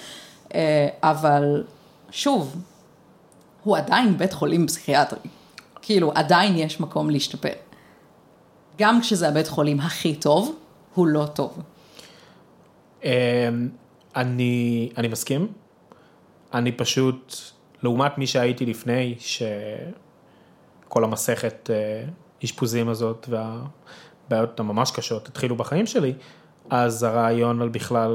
[1.03, 1.64] אבל
[2.11, 2.57] שוב,
[3.62, 5.19] הוא עדיין בית חולים פסיכיאטרי.
[5.83, 7.53] כאילו, עדיין יש מקום להשתפר.
[8.79, 10.57] גם כשזה הבית חולים הכי טוב,
[10.95, 11.62] הוא לא טוב.
[13.05, 13.11] אמ,
[14.17, 15.49] אני, אני מסכים.
[16.55, 17.35] אני פשוט,
[17.83, 22.05] לעומת מי שהייתי לפני, שכל המסכת אה,
[22.45, 26.12] אשפוזים הזאת והבעיות הממש קשות התחילו בחיים שלי,
[26.77, 28.13] אז הרעיון על בכלל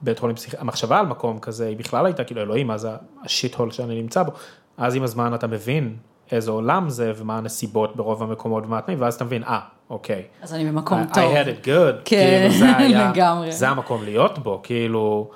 [0.00, 2.88] בית חולים פסיכי, המחשבה על מקום כזה, היא בכלל הייתה כאילו אלוהים, מה זה
[3.24, 4.32] השיט הול שאני נמצא בו.
[4.76, 5.96] אז עם הזמן אתה מבין
[6.32, 10.22] איזה עולם זה ומה הנסיבות ברוב המקומות ומה התנאים, ואז אתה מבין, אה, אוקיי.
[10.42, 11.34] אז אני במקום I- טוב.
[11.34, 13.52] I had it good, כן, כאילו זה היה, לגמרי.
[13.52, 15.30] זה המקום להיות בו, כאילו,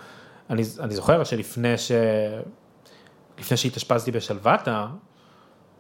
[0.51, 1.93] אני, אני זוכר שלפני ש...
[3.39, 4.87] לפני שהתאשפזתי בשלוותה,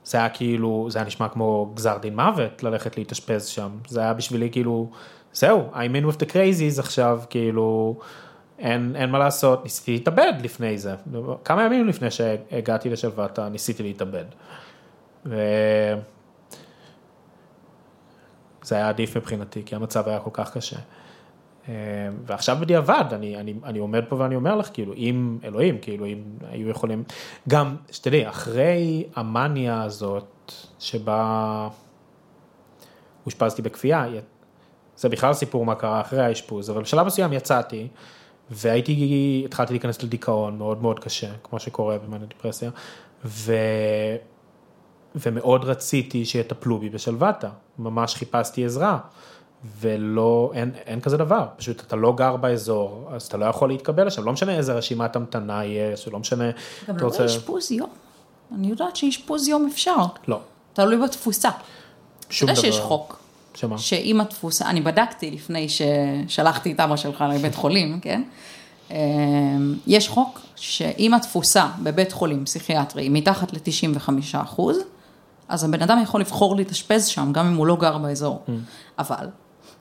[0.05, 4.14] זה היה כאילו, זה היה נשמע כמו גזר דין מוות ללכת להתאשפז שם, זה היה
[4.14, 4.91] בשבילי כאילו,
[5.38, 7.98] זהו, I'm in with the crazies עכשיו, כאילו,
[8.59, 10.94] אין, אין מה לעשות, ניסיתי להתאבד לפני זה,
[11.44, 14.24] כמה ימים לפני שהגעתי לשלוותה ניסיתי להתאבד.
[15.27, 15.37] ו...
[18.62, 20.77] זה היה עדיף מבחינתי, כי המצב היה כל כך קשה.
[21.68, 21.74] אה,
[22.27, 26.22] ועכשיו בדיעבד, אני, אני, אני עומד פה ואני אומר לך, כאילו, אם אלוהים, כאילו, אם
[26.51, 27.05] היו יכולים,
[27.48, 31.68] גם, שתדעי, אחרי המאניה הזאת, שבה
[33.27, 34.07] אושפזתי בכפייה,
[34.98, 37.88] זה בכלל סיפור מה קרה אחרי האשפוז, אבל בשלב מסוים יצאתי,
[38.50, 42.70] והייתי, התחלתי להיכנס לדיכאון מאוד מאוד קשה, כמו שקורה במאניה דיפרסיה,
[43.24, 43.52] ו...
[45.14, 48.98] ומאוד רציתי שיטפלו בי בשלוותה, ממש חיפשתי עזרה,
[49.80, 54.06] ולא, אין, אין כזה דבר, פשוט אתה לא גר באזור, אז אתה לא יכול להתקבל
[54.06, 56.44] לשם, לא משנה איזה רשימת המתנה יש, לא משנה,
[56.88, 57.90] גם אתה לא רוצה, אשפוז יום.
[58.54, 59.96] אני יודעת שאשפוז יום אפשר.
[60.28, 60.40] לא,
[60.72, 61.48] תלוי בתפוסה.
[61.48, 61.58] אתה
[62.30, 63.18] שום יודע דבר, שיש חוק,
[63.61, 68.23] שמה, שאם התפוסה, אני בדקתי לפני ששלחתי את אבא שלך לבית חולים, כן?
[68.90, 68.97] אמ,
[69.87, 74.79] יש חוק שאם התפוסה בבית חולים פסיכיאטרי היא מתחת ל-95 אחוז,
[75.49, 78.44] אז הבן אדם יכול לבחור להתאשפז שם, גם אם הוא לא גר באזור.
[78.47, 78.51] Mm.
[78.99, 79.27] אבל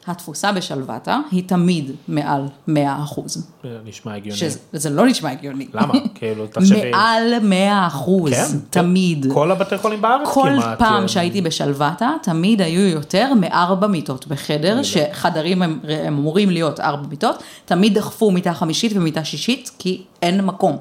[0.07, 3.47] התפוסה בשלוותה היא תמיד מעל 100 אחוז.
[3.85, 5.67] נשמע הגיוני, שזה לא נשמע הגיוני.
[5.73, 5.93] למה?
[6.15, 9.25] כאילו, תחשבי, מעל 100 אחוז, כן, תמיד.
[9.33, 11.07] כל הבתי חולים בארץ כל כמעט, פעם כן.
[11.07, 17.43] שהייתי בשלוותה, תמיד היו יותר מארבע מיטות בחדר, שחדרים הם, הם אמורים להיות ארבע מיטות,
[17.65, 20.77] תמיד דחפו מיטה חמישית ומיטה שישית, כי אין מקום.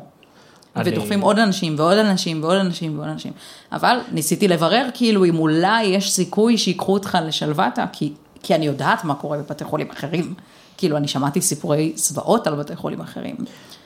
[0.77, 3.33] אני- ודוחפים עוד אנשים ועוד אנשים ועוד אנשים ועוד אנשים.
[3.73, 8.13] אבל ניסיתי לברר כאילו אם אולי יש סיכוי שיקחו אותך לשלוותה, כי,
[8.47, 10.35] כי אני יודעת מה קורה בבתי חולים אחרים.
[10.77, 13.37] כאילו, אני שמעתי סיפורי זוועות על בתי חולים אחרים.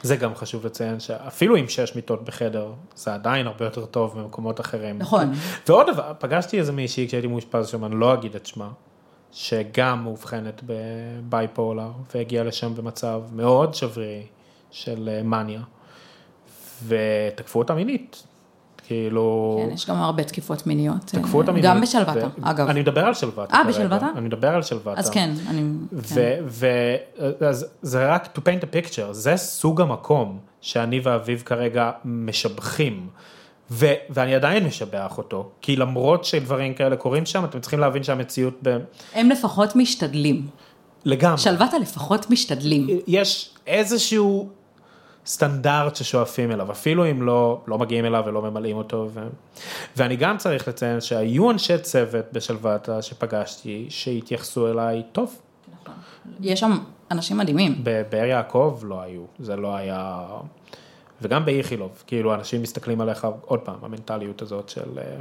[0.03, 4.61] זה גם חשוב לציין שאפילו עם שש מיטות בחדר, זה עדיין הרבה יותר טוב ממקומות
[4.61, 4.99] אחרים.
[4.99, 5.33] נכון.
[5.69, 8.69] ועוד דבר, פגשתי איזה מישהי כשהייתי מאושפז שם, אני לא אגיד את שמה,
[9.33, 14.27] שגם מאובחנת בבייפולר, והגיעה לשם במצב מאוד שברירי
[14.71, 15.63] של אה, מניה,
[16.87, 18.23] ותקפו אותה מינית.
[18.91, 19.61] כאילו...
[19.69, 20.97] כן, יש גם הרבה תקיפות מיניות.
[21.05, 21.65] תקפו אותה מינית.
[21.71, 22.69] גם בשלוותה, ו- אגב.
[22.69, 23.57] אני מדבר על שלוותה.
[23.57, 23.65] אה.
[23.69, 24.09] בשלוותה?
[24.17, 25.01] אני מדבר על שלוותה.
[25.01, 25.63] אז כן, אני...
[26.09, 26.15] כן.
[26.49, 31.91] ו- ו- אז זה רק to paint a picture, זה סוג המקום שאני ואביב כרגע
[32.05, 33.07] משבחים,
[33.71, 38.55] ו- ואני עדיין משבח אותו, כי למרות שדברים כאלה קורים שם, אתם צריכים להבין שהמציאות,
[38.63, 38.79] ב-
[39.15, 40.47] הם לפחות משתדלים.
[41.05, 41.39] לגמרי.
[41.39, 42.87] שלוותה לפחות משתדלים.
[43.07, 44.49] יש איזשהו
[45.27, 49.09] סטנדרט ששואפים אליו, אפילו אם לא, לא מגיעים אליו ולא ממלאים אותו.
[49.15, 49.21] ו...
[49.97, 55.41] ואני גם צריך לציין שהיו אנשי צוות בשלוותה שפגשתי, שהתייחסו אליי טוב.
[56.41, 56.79] יש שם
[57.11, 57.81] אנשים מדהימים.
[57.83, 60.27] בבאר יעקב לא היו, זה לא היה...
[61.23, 64.99] וגם באיכילוב, כאילו אנשים מסתכלים עליך, עוד פעם, המנטליות הזאת של...
[64.99, 65.21] אה,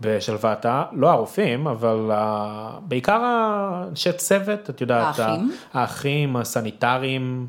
[0.00, 2.78] בשלוותה, לא הרופאים, אבל ה...
[2.82, 5.52] בעיקר האנשי צוות, את יודעת, האחים?
[5.72, 7.46] האחים, הסניטרים,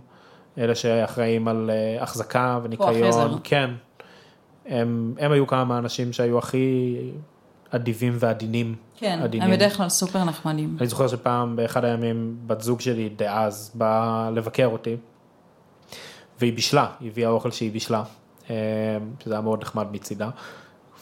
[0.58, 2.60] אלה שאחראים על אה, החזקה עזר.
[2.64, 3.70] וניקיון, כן.
[4.66, 6.96] הם, הם היו כמה מהאנשים שהיו הכי
[7.70, 8.76] אדיבים ועדינים.
[8.96, 9.48] כן, עדינים.
[9.48, 10.78] הם בדרך כלל סופר נחמדים.
[10.80, 14.98] אני זוכר שפעם באחד הימים בת זוג שלי דאז באה לבקר אותי
[16.40, 18.04] והיא בישלה, היא הביאה אוכל שהיא בישלה,
[18.50, 18.56] אה,
[19.24, 20.30] שזה היה מאוד נחמד מצידה.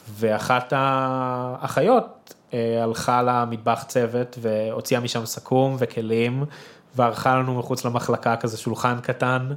[0.10, 6.46] ואחת האחיות אה, הלכה למטבח צוות והוציאה משם סכו"ם וכלים
[6.96, 9.54] וערכה לנו מחוץ למחלקה כזה שולחן קטן.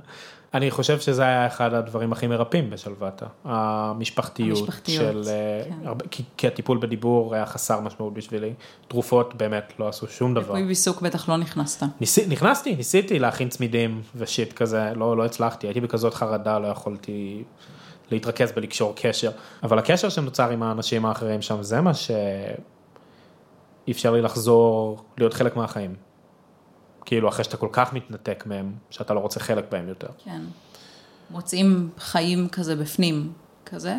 [0.55, 5.87] אני חושב שזה היה אחד הדברים הכי מרפאים בשלוותה, המשפחתיות, המשפחתיות, של, אה, כן.
[5.87, 8.53] הרבה, כי, כי הטיפול בדיבור היה חסר משמעות בשבילי,
[8.89, 10.55] תרופות באמת לא עשו שום דבר.
[10.55, 11.87] ריפוי בעיסוק בטח לא נכנסת.
[12.01, 17.45] ניס, נכנסתי, ניסיתי להכין צמידים ושיט כזה, לא, לא הצלחתי, הייתי בכזאת חרדה, לא יכולתי
[18.11, 19.31] להתרכז בלקשור קשר,
[19.63, 22.13] אבל הקשר שנוצר עם האנשים האחרים שם, זה מה שאי
[23.91, 25.95] אפשר לי לחזור להיות חלק מהחיים.
[27.05, 30.09] כאילו, אחרי שאתה כל כך מתנתק מהם, שאתה לא רוצה חלק בהם יותר.
[30.25, 30.41] כן.
[31.31, 33.33] מוצאים חיים כזה בפנים,
[33.67, 33.97] כזה.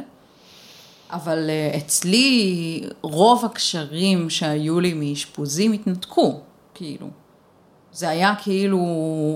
[1.10, 6.39] אבל אה, אצלי רוב הקשרים שהיו לי מאשפוזים התנתקו,
[6.74, 7.08] כאילו.
[7.94, 8.80] זה היה כאילו,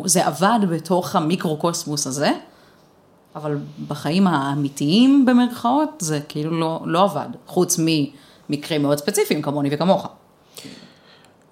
[0.06, 2.32] זה עבד בתוך המיקרוקוסמוס הזה,
[3.36, 10.08] אבל בחיים האמיתיים במרכאות זה כאילו לא, לא עבד, חוץ ממקרים מאוד ספציפיים כמוני וכמוך.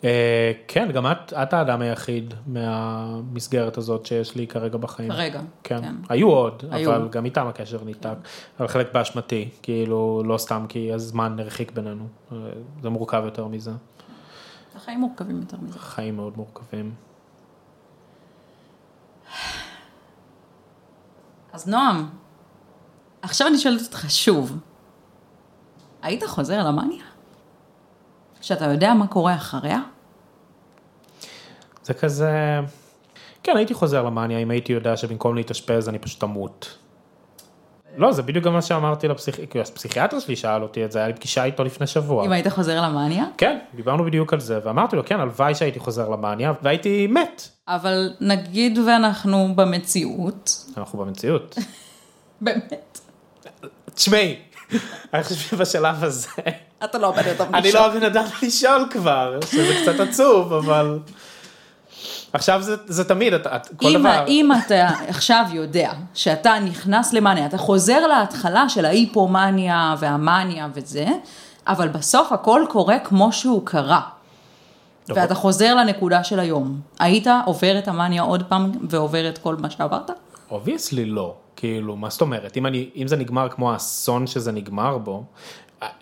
[0.03, 5.11] אה, כן, גם את, את האדם היחיד מהמסגרת הזאת שיש לי כרגע בחיים.
[5.11, 5.81] כרגע, כן.
[5.81, 5.95] כן.
[6.09, 6.95] היו עוד, היו.
[6.95, 8.15] אבל גם איתם הקשר ניתק.
[8.59, 12.07] אבל חלק באשמתי, כאילו, לא סתם כי הזמן הרחיק בינינו.
[12.31, 12.37] אה,
[12.81, 13.71] זה מורכב יותר מזה.
[14.75, 15.79] החיים מורכבים יותר מזה.
[15.79, 16.91] חיים מאוד מורכבים.
[21.53, 22.09] אז נועם,
[23.21, 24.57] עכשיו אני שואלת אותך שוב,
[26.01, 27.03] היית חוזר למאניה?
[28.47, 29.79] שאתה יודע מה קורה אחריה?
[31.83, 32.59] זה כזה...
[33.43, 36.77] כן, הייתי חוזר למאניה אם הייתי יודע שבמקום להתאשפז אני פשוט אמות.
[37.97, 41.13] לא, זה בדיוק גם מה שאמרתי לפסיכיאטר, הפסיכיאטר שלי שאל אותי את זה, היה לי
[41.13, 42.25] פגישה איתו לפני שבוע.
[42.25, 43.25] אם היית חוזר למאניה?
[43.37, 47.49] כן, דיברנו בדיוק על זה, ואמרתי לו, כן, הלוואי שהייתי חוזר למאניה, והייתי מת.
[47.67, 51.55] אבל נגיד ואנחנו במציאות, אנחנו במציאות.
[52.41, 52.99] באמת,
[53.93, 54.39] תשמעי,
[55.13, 56.29] אני חושב שבשלב הזה,
[56.83, 60.99] אתה לא הבן אדם אני לא הבן אדם לשאול כבר, שזה קצת עצוב, אבל...
[62.33, 64.23] עכשיו זה, זה תמיד, את, את, כל אם, דבר...
[64.27, 71.05] אם אתה עכשיו יודע שאתה נכנס למאניה, אתה חוזר להתחלה של ההיפומניה והמאניה וזה,
[71.67, 74.01] אבל בסוף הכל קורה כמו שהוא קרה.
[75.09, 75.21] נכון.
[75.21, 76.79] ואתה חוזר לנקודה של היום.
[76.99, 80.11] היית עובר את המאניה עוד פעם ועובר את כל מה שעברת?
[80.51, 84.97] obviously לא, כאילו, מה זאת אומרת, אם, אני, אם זה נגמר כמו האסון שזה נגמר
[84.97, 85.23] בו,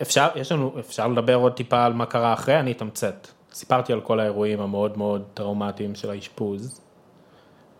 [0.02, 3.28] אפשר, יש לנו, אפשר לדבר עוד טיפה על מה קרה אחרי, אני אתמצת.
[3.52, 6.80] סיפרתי על כל האירועים המאוד מאוד טראומטיים של האשפוז.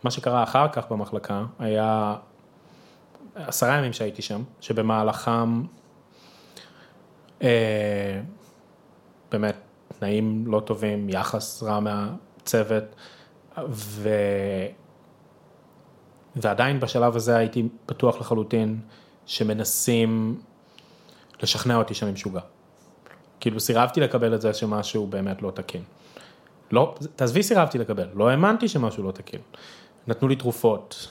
[0.05, 2.17] מה שקרה אחר כך במחלקה היה
[3.35, 5.63] עשרה ימים שהייתי שם, שבמהלכם
[7.43, 8.21] אה,
[9.31, 9.57] באמת
[9.99, 12.85] תנאים לא טובים, יחס רע מהצוות,
[13.69, 14.09] ו...
[16.37, 18.81] ועדיין בשלב הזה הייתי בטוח לחלוטין
[19.27, 20.41] שמנסים
[21.43, 22.41] לשכנע אותי שאני משוגע.
[23.41, 25.83] כאילו סירבתי לקבל את זה שמשהו באמת לא תקין.
[26.71, 29.41] לא, תעזבי סירבתי לקבל, לא האמנתי שמשהו לא תקין.
[30.07, 31.09] נתנו לי תרופות,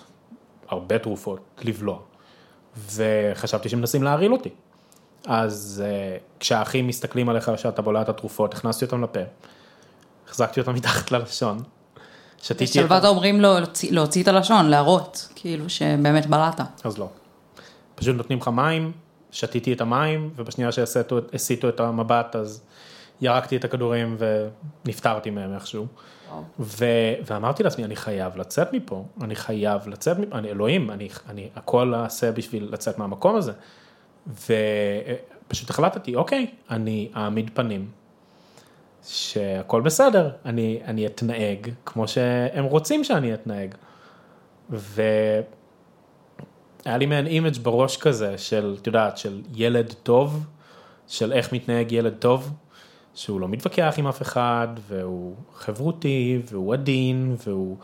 [0.70, 2.00] הרבה תרופות, לבלוע,
[2.96, 4.50] וחשבתי שמנסים להרעיל אותי.
[5.28, 9.20] אז uh, כשהאחים מסתכלים עליך שאתה בולע את התרופות, הכנסתי אותם לפה,
[10.28, 11.58] החזקתי אותם מתחת ללשון,
[12.42, 16.60] שתיתי בשלוות אומרים להוציא- להוציא את הלשון, להראות, כאילו שבאמת בלעת.
[16.84, 17.10] אז לא.
[17.96, 18.92] פשוט נותנים לך מים,
[19.36, 22.64] שתיתי את המים, ובשנייה שהסיטו הסיטו את המבט, אז
[23.22, 24.18] ירקתי את הכדורים
[24.86, 25.88] ונפטרתי מהם איכשהו.
[26.60, 26.86] ו...
[27.26, 31.94] ואמרתי לעצמי, אני חייב לצאת מפה, אני חייב לצאת מפה, אני אלוהים, אני, אני הכל
[31.96, 33.52] אעשה בשביל לצאת מהמקום הזה.
[34.28, 37.88] ופשוט החלטתי, אוקיי, אני אעמיד פנים,
[39.08, 43.76] שהכל בסדר, אני, אני אתנהג כמו שהם רוצים שאני אתנהג.
[46.86, 50.46] והיה לי מעין image בראש כזה של, את יודעת, של ילד טוב,
[51.08, 52.52] של איך מתנהג ילד טוב,
[53.16, 57.78] שהוא לא מתווכח עם אף אחד, והוא חברותי, והוא עדין, והוא...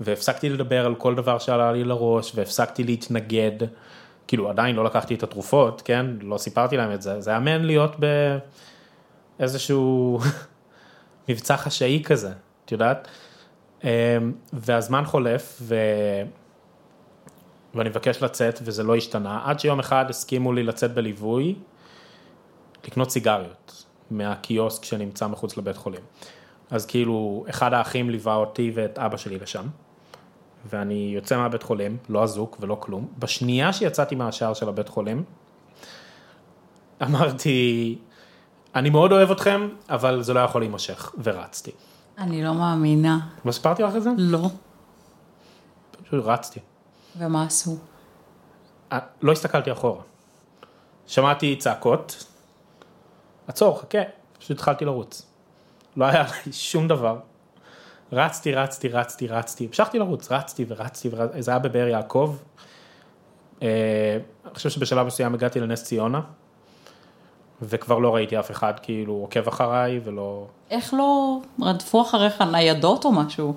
[0.00, 3.66] והפסקתי לדבר על כל דבר שעלה לי לראש, והפסקתי להתנגד.
[4.26, 6.06] כאילו עדיין לא לקחתי את התרופות, כן?
[6.20, 7.20] לא סיפרתי להם את זה.
[7.20, 7.96] זה היה מעין להיות
[9.38, 10.18] באיזשהו
[11.28, 12.32] מבצע חשאי כזה,
[12.64, 13.08] את יודעת?
[13.84, 13.88] אמ,
[14.52, 15.74] והזמן חולף, ו...
[17.76, 21.54] ואני מבקש לצאת וזה לא השתנה, עד שיום אחד הסכימו לי לצאת בליווי,
[22.84, 26.00] לקנות סיגריות מהקיוסק שנמצא מחוץ לבית חולים.
[26.70, 29.66] אז כאילו, אחד האחים ליווה אותי ואת אבא שלי לשם,
[30.70, 33.08] ואני יוצא מהבית חולים, לא אזוק ולא כלום.
[33.18, 35.24] בשנייה שיצאתי מהשער של הבית חולים,
[37.02, 37.98] אמרתי,
[38.74, 41.70] אני מאוד אוהב אתכם, אבל זה לא יכול להימשך, ורצתי.
[42.18, 43.18] אני לא מאמינה.
[43.44, 44.10] לא סיפרתי לך את זה?
[44.18, 44.48] לא.
[46.04, 46.60] פשוט רצתי.
[47.18, 47.76] ומה עשו?
[48.92, 50.02] אה, לא הסתכלתי אחורה.
[51.06, 52.24] שמעתי צעקות,
[53.48, 53.98] עצור, חכה,
[54.38, 55.22] פשוט התחלתי לרוץ.
[55.96, 57.18] לא היה לי שום דבר.
[58.12, 62.36] רצתי, רצתי, רצתי, רצתי, המשכתי לרוץ, רצתי ורצתי, ורצתי, זה היה בבאר יעקב.
[63.62, 66.20] אה, אני חושב שבשלב מסוים הגעתי לנס ציונה,
[67.62, 70.46] וכבר לא ראיתי אף אחד כאילו עוקב אחריי ולא...
[70.70, 73.54] איך לא רדפו אחריך ניידות או משהו?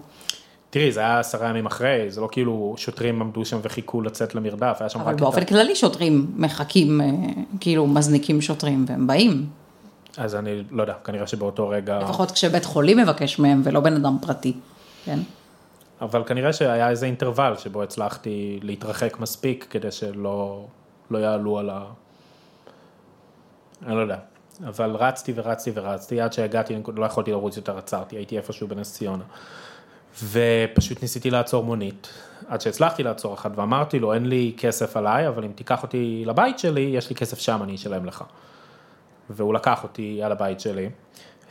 [0.69, 4.77] תראי, זה היה עשרה ימים אחרי, זה לא כאילו שוטרים עמדו שם וחיכו לצאת למרדף,
[4.79, 5.15] היה שם אבל רק...
[5.15, 7.07] את באופן כללי שוטרים מחכים, אה,
[7.59, 9.45] כאילו מזניקים שוטרים והם באים.
[10.17, 11.99] אז אני לא יודע, כנראה שבאותו רגע...
[11.99, 14.53] לפחות כשבית חולים מבקש מהם ולא בן אדם פרטי.
[15.05, 15.19] כן.
[16.01, 20.65] אבל כנראה שהיה איזה אינטרוול שבו הצלחתי להתרחק מספיק כדי שלא
[21.11, 21.83] לא יעלו על ה...
[23.85, 24.17] אני לא יודע.
[24.67, 29.23] אבל רצתי ורצתי ורצתי עד שהגעתי, לא יכולתי לרוץ יותר, עצרתי, הייתי איפשהו בנס ציונה.
[30.23, 32.09] ופשוט ניסיתי לעצור מונית,
[32.47, 36.59] עד שהצלחתי לעצור אחת ואמרתי לו, אין לי כסף עליי, אבל אם תיקח אותי לבית
[36.59, 38.23] שלי, יש לי כסף שם, אני אשלם לך.
[39.29, 40.89] והוא לקח אותי על הבית שלי.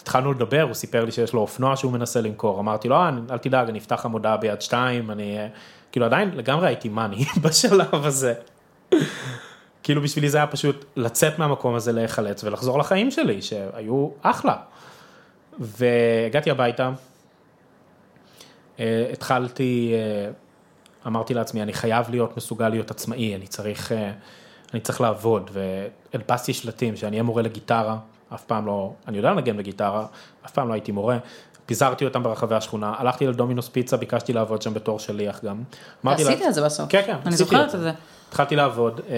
[0.01, 3.39] התחלנו לדבר, הוא סיפר לי שיש לו אופנוע שהוא מנסה למכור, אמרתי לו, אה, אל
[3.39, 5.37] תדאג, אני אפתח לך מודעה ביד שתיים, אני,
[5.93, 8.35] כאילו עדיין לגמרי הייתי מאני בשלב הזה.
[9.83, 14.57] כאילו בשבילי זה היה פשוט לצאת מהמקום הזה להיחלץ ולחזור לחיים שלי, שהיו אחלה.
[15.59, 16.91] והגעתי הביתה,
[19.13, 20.31] התחלתי, אה,
[21.07, 24.13] אמרתי לעצמי, אני חייב להיות מסוגל להיות עצמאי, אני צריך, אה,
[24.73, 25.51] אני צריך לעבוד,
[26.13, 27.99] והדפסתי שלטים שאני אהיה מורה לגיטרה,
[28.35, 30.07] אף פעם לא, אני יודע לנגן בגיטרה,
[30.47, 31.19] אף פעם לא הייתי מורה,
[31.67, 35.63] פיזרתי אותם ברחבי השכונה, הלכתי לדומינוס פיצה, ביקשתי לעבוד שם בתור שליח גם.
[36.05, 36.91] עשית את זה בסוף.
[36.91, 37.93] כן, כן, אני זוכרת את זה.
[38.29, 39.01] התחלתי לעבוד.
[39.09, 39.17] אה,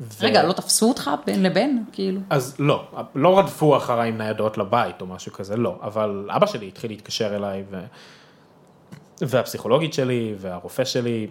[0.00, 1.84] ו- רגע, לא תפסו אותך בין לבין?
[1.92, 2.20] כאילו.
[2.30, 6.68] אז לא, לא רדפו אחריי עם ניידות לבית או משהו כזה, לא, אבל אבא שלי
[6.68, 7.64] התחיל להתקשר אליי.
[9.20, 11.26] והפסיכולוגית שלי, והרופא שלי,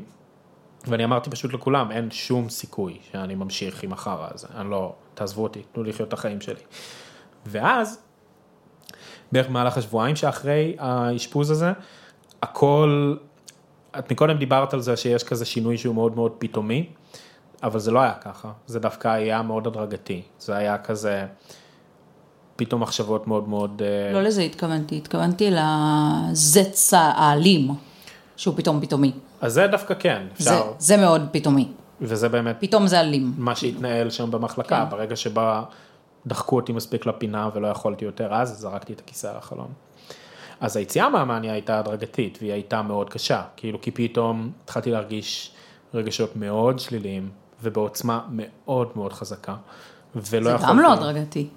[0.88, 5.43] ואני אמרתי פשוט לכולם, אין שום סיכוי שאני ממשיך עם החרא הזה, אני לא, תעזבו
[5.43, 6.62] אותי, תנו לי לחיות את החיים שלי.
[7.45, 8.00] ואז,
[9.32, 11.71] בערך במהלך השבועיים שאחרי האשפוז הזה,
[12.41, 13.15] הכל,
[14.00, 16.89] את מקודם דיברת על זה שיש כזה שינוי שהוא מאוד מאוד פתאומי,
[17.63, 21.26] אבל זה לא היה ככה, זה דווקא היה מאוד הדרגתי, זה היה כזה,
[22.58, 27.72] פתאום מחשבות מאוד מאוד, אה, לא לזה התכוונתי, התכוונתי לזץ האלים,
[28.38, 29.12] שהוא פתאום פתאומי.
[29.41, 31.67] אז זה דווקא כן, זה, אפשר, זה מאוד פתאומי.
[32.02, 33.34] וזה באמת פתאום זה אלים.
[33.38, 34.89] מה שהתנהל שם במחלקה, כן.
[34.89, 35.63] ברגע שבה
[36.28, 39.67] דחקו אותי מספיק לפינה ולא יכולתי יותר אז, זרקתי את הכיסא על החלון.
[40.60, 45.52] אז היציאה מהמאניה הייתה הדרגתית והיא הייתה מאוד קשה, כאילו כי פתאום התחלתי להרגיש
[45.93, 47.30] רגשות מאוד שליליים
[47.63, 49.56] ובעוצמה מאוד מאוד חזקה.
[50.15, 50.72] ולא זה יכולתי...
[50.72, 51.48] גם לא הדרגתי.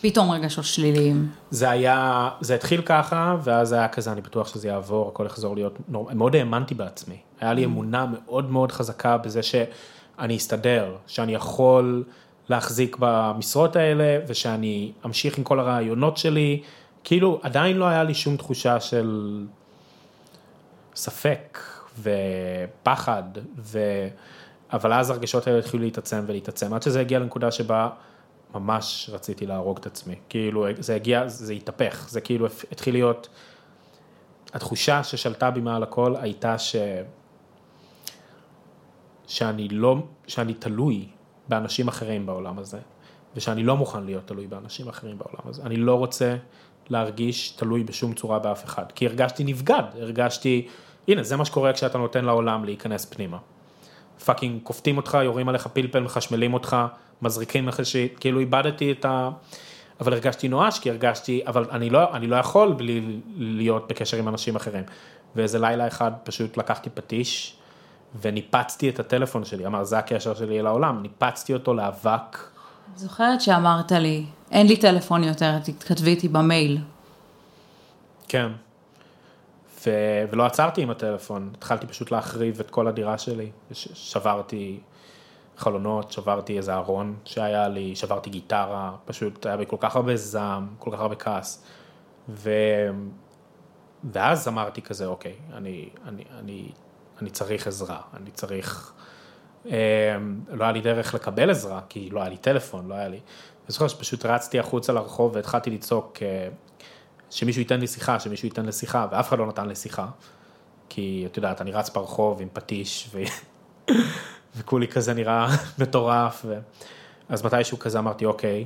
[0.00, 1.30] פתאום רגשות שליליים.
[1.50, 5.78] זה היה, זה התחיל ככה, ואז היה כזה, אני בטוח שזה יעבור, הכל יחזור להיות
[5.88, 6.14] נורמלי.
[6.14, 7.16] מאוד האמנתי בעצמי.
[7.40, 12.04] היה לי אמונה מאוד מאוד חזקה בזה שאני אסתדר, שאני יכול
[12.48, 16.62] להחזיק במשרות האלה, ושאני אמשיך עם כל הרעיונות שלי.
[17.04, 19.44] כאילו, עדיין לא היה לי שום תחושה של
[20.96, 21.58] ספק
[22.02, 23.22] ופחד,
[23.58, 23.78] ו...
[24.72, 27.88] אבל אז הרגשות האלה התחילו להתעצם ולהתעצם, עד שזה הגיע לנקודה שבה
[28.58, 30.14] ממש רציתי להרוג את עצמי.
[30.28, 33.28] כאילו, זה הגיע, זה התהפך, זה כאילו התחיל להיות,
[34.52, 36.76] התחושה ששלטה בי מעל הכל הייתה ש...
[39.26, 41.08] שאני לא, שאני תלוי
[41.48, 42.78] באנשים אחרים בעולם הזה,
[43.36, 45.62] ושאני לא מוכן להיות תלוי באנשים אחרים בעולם הזה.
[45.62, 46.36] אני לא רוצה
[46.88, 50.68] להרגיש תלוי בשום צורה באף אחד, כי הרגשתי נבגד, הרגשתי,
[51.08, 53.38] הנה, זה מה שקורה כשאתה נותן לעולם להיכנס פנימה.
[54.24, 56.76] fucking כופתים אותך, יורים עליך פלפל, מחשמלים אותך,
[57.22, 57.96] מזריקים לך ש...
[57.96, 59.30] כאילו איבדתי את ה...
[60.00, 64.28] אבל הרגשתי נואש, כי הרגשתי, אבל אני לא, אני לא יכול בלי להיות בקשר עם
[64.28, 64.84] אנשים אחרים.
[65.36, 67.56] ואיזה לילה אחד פשוט לקחתי פטיש
[68.20, 72.38] וניפצתי את הטלפון שלי, אמר, זה הקשר שלי אל העולם, ניפצתי אותו לאבק.
[72.96, 76.78] זוכרת שאמרת לי אין לי טלפון יותר, תתכתבי איתי במייל.
[78.28, 78.48] כן.
[79.86, 79.90] ו...
[80.30, 83.50] ולא עצרתי עם הטלפון, התחלתי פשוט להחריב את כל הדירה שלי.
[83.72, 83.88] ש...
[83.94, 84.80] שברתי
[85.56, 90.68] חלונות, שברתי איזה ארון שהיה לי, שברתי גיטרה, פשוט היה בי כל כך הרבה זעם,
[90.78, 91.64] כל כך הרבה כעס.
[92.28, 92.50] ו...
[94.12, 96.68] ואז אמרתי כזה, אוקיי, אני, אני, אני,
[97.20, 98.92] אני צריך עזרה, אני צריך...
[99.66, 100.16] אה,
[100.48, 103.16] לא היה לי דרך לקבל עזרה, כי לא היה לי טלפון, לא היה לי...
[103.16, 106.48] אני זוכר שפשוט רצתי החוצה לרחוב והתחלתי לצעוק אה,
[107.30, 110.06] שמישהו ייתן לי שיחה, שמישהו ייתן לי שיחה, ואף אחד לא נתן לי שיחה.
[110.88, 113.22] כי את יודעת, אני רץ ברחוב עם פטיש, ו...
[114.58, 115.48] וכולי כזה נראה
[115.80, 116.42] מטורף.
[116.48, 116.58] ו...
[117.28, 118.64] אז מתישהו כזה אמרתי, אוקיי,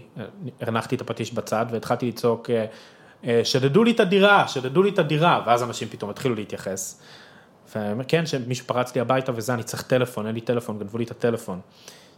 [0.61, 2.65] הנחתי את הפטיש בצד והתחלתי לצעוק, אה,
[3.25, 7.03] אה, שדדו לי את הדירה, שדדו לי את הדירה, ואז אנשים פתאום התחילו להתייחס.
[7.77, 11.11] וכן, שמישהו פרץ לי הביתה וזה, אני צריך טלפון, אין לי טלפון, גנבו לי את
[11.11, 11.61] הטלפון.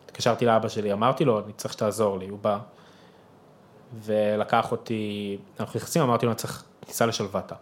[0.06, 2.58] התקשרתי לאבא שלי, אמרתי לו, אני צריך שתעזור לי, הוא בא.
[4.04, 7.54] ולקח אותי, אנחנו נכנסים, אמרתי לו, אני צריך כניסה לשלוותה.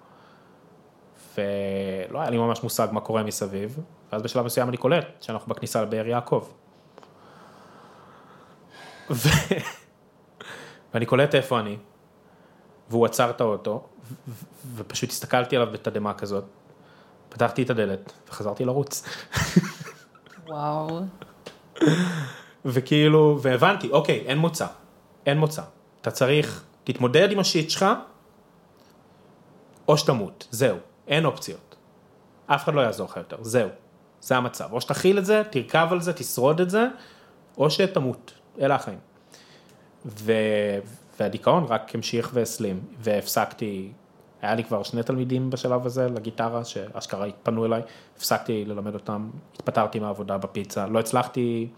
[1.41, 3.79] ולא היה לי ממש מושג מה קורה מסביב,
[4.13, 6.45] ואז בשלב מסוים אני קולט שאנחנו בכניסה לבאר יעקב.
[9.11, 9.29] ו...
[10.95, 11.77] ואני קולט איפה אני,
[12.91, 13.87] והוא עצר את האוטו,
[14.75, 16.45] ופשוט הסתכלתי עליו בתדהמה כזאת,
[17.29, 19.05] פתחתי את הדלת וחזרתי לרוץ.
[20.49, 21.01] וואו.
[22.65, 24.67] וכאילו, והבנתי, אוקיי, אין מוצא,
[25.27, 25.63] אין מוצא.
[26.01, 27.87] אתה צריך, תתמודד עם השיט שלך,
[29.89, 30.77] או שתמות, זהו,
[31.09, 31.77] אין אופציות.
[32.47, 33.69] אף אחד לא יעזור לך יותר, זהו,
[34.21, 34.69] זה המצב.
[34.73, 36.87] או שתכיל את זה, תרכב על זה, תשרוד את זה,
[37.59, 38.99] או שתמות, אלה החיים.
[40.07, 40.33] ו...
[41.21, 43.93] והדיכאון רק המשיך והסלים, והפסקתי,
[44.43, 47.83] היה לי כבר שני תלמידים בשלב הזה לגיטרה, שאשכרה התפנו אליי,
[48.17, 51.69] הפסקתי ללמד אותם, התפטרתי מהעבודה בפיצה, לא הצלחתי,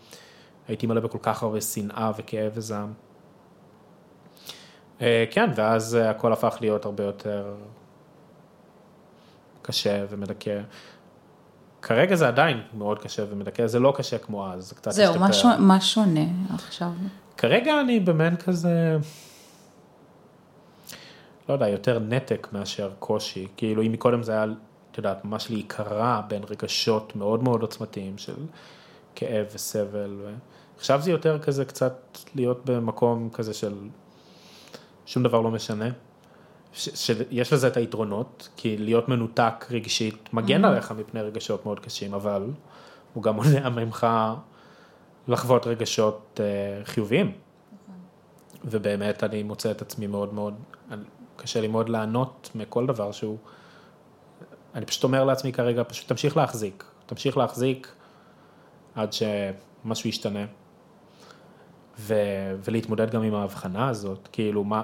[0.68, 2.92] הייתי מלא בכל כך הרבה שנאה וכאב וזעם.
[5.00, 7.54] אה, כן, ואז הכל הפך להיות הרבה יותר
[9.62, 10.60] קשה ומדכא.
[11.82, 15.32] כרגע זה עדיין מאוד קשה ומדכא, זה לא קשה כמו אז, זה קצת זהו, מה,
[15.32, 16.90] שונה, מה שונה עכשיו?
[17.36, 18.96] כרגע אני במעין כזה,
[21.48, 24.44] לא יודע, יותר נתק מאשר קושי, כאילו אם מקודם זה היה,
[24.90, 28.36] את יודעת, ממש להיקרע בין רגשות מאוד מאוד עוצמתיים של
[29.14, 30.20] כאב וסבל,
[30.76, 33.74] ועכשיו זה יותר כזה קצת להיות במקום כזה של
[35.06, 35.88] שום דבר לא משנה.
[36.72, 40.68] שיש לזה את היתרונות, כי להיות מנותק רגשית מגן mm-hmm.
[40.68, 42.50] עליך מפני רגשות מאוד קשים, אבל
[43.14, 44.06] הוא גם מונע ממך
[45.28, 47.26] לחוות רגשות uh, חיוביים.
[47.26, 47.94] נכון.
[48.64, 50.54] ובאמת אני מוצא את עצמי מאוד מאוד,
[51.36, 53.38] קשה לי מאוד לענות מכל דבר שהוא,
[54.74, 57.92] אני פשוט אומר לעצמי כרגע, פשוט תמשיך להחזיק, תמשיך להחזיק
[58.94, 60.44] עד שמשהו ישתנה.
[61.98, 62.14] ו,
[62.64, 64.82] ולהתמודד גם עם ההבחנה הזאת, כאילו מה...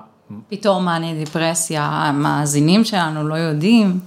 [0.49, 4.01] פתאום מאניה דיפרסיה, המאזינים שלנו לא יודעים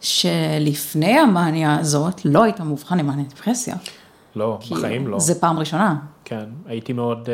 [0.00, 3.76] שלפני המאניה הזאת לא היית מאובחן עם מאניה דיפרסיה.
[4.36, 5.18] לא, בחיים לא.
[5.18, 5.96] זה פעם ראשונה.
[6.24, 7.28] כן, הייתי מאוד,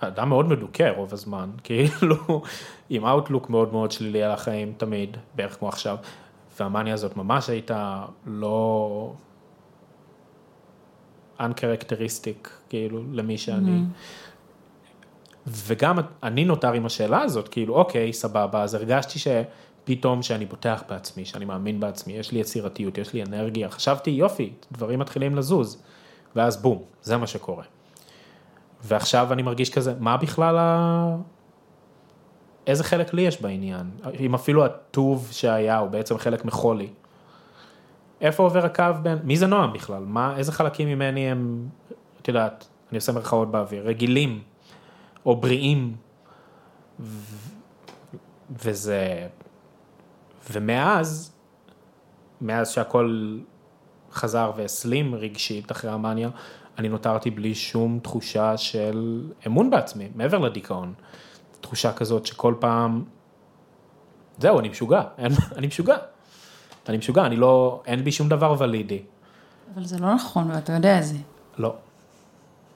[0.00, 2.42] אה, אדם מאוד מדוכא רוב הזמן, כאילו,
[2.90, 5.96] עם אאוטלוק מאוד מאוד שלילי על החיים תמיד, בערך כמו עכשיו,
[6.60, 9.12] והמאניה הזאת ממש הייתה לא...
[11.40, 13.78] uncharacteristic, כאילו, למי שאני.
[13.78, 14.23] Mm-hmm.
[15.46, 21.24] וגם אני נותר עם השאלה הזאת, כאילו, אוקיי, סבבה, אז הרגשתי שפתאום שאני בוטח בעצמי,
[21.24, 25.82] שאני מאמין בעצמי, יש לי יצירתיות, יש לי אנרגיה, חשבתי, יופי, דברים מתחילים לזוז,
[26.36, 27.64] ואז בום, זה מה שקורה.
[28.82, 31.16] ועכשיו אני מרגיש כזה, מה בכלל ה...
[32.66, 33.90] איזה חלק לי יש בעניין?
[34.20, 36.88] אם אפילו הטוב שהיה הוא בעצם חלק מחולי.
[38.20, 40.02] איפה עובר הקו בין, מי זה נועם בכלל?
[40.06, 41.68] מה, איזה חלקים ממני הם,
[42.22, 44.42] את יודעת, אני עושה מרכאות באוויר, רגילים,
[45.26, 45.96] או בריאים,
[47.00, 47.36] ו,
[48.50, 49.28] וזה,
[50.50, 51.32] ומאז,
[52.40, 53.38] מאז שהכל
[54.12, 56.28] חזר והסלים רגשית אחרי המאניה,
[56.78, 60.94] אני נותרתי בלי שום תחושה של אמון בעצמי, מעבר לדיכאון.
[61.60, 63.04] תחושה כזאת שכל פעם,
[64.38, 65.02] זהו, אני משוגע,
[65.56, 65.96] אני משוגע.
[66.88, 69.02] אני משוגע, אני לא, אין בי שום דבר ולידי.
[69.74, 71.16] אבל זה לא נכון, ואתה יודע את זה.
[71.58, 71.74] לא.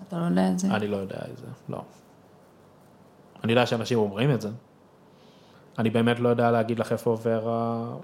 [0.09, 0.69] אתה לא יודע את זה?
[0.69, 1.83] אני לא יודע את זה, לא.
[3.45, 4.49] אני יודע שאנשים אומרים את זה.
[5.79, 7.95] אני באמת לא יודע להגיד לך איפה עובר ה...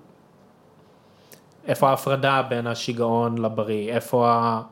[1.67, 4.63] איפה ההפרדה בין השיגעון לבריא, איפה ה...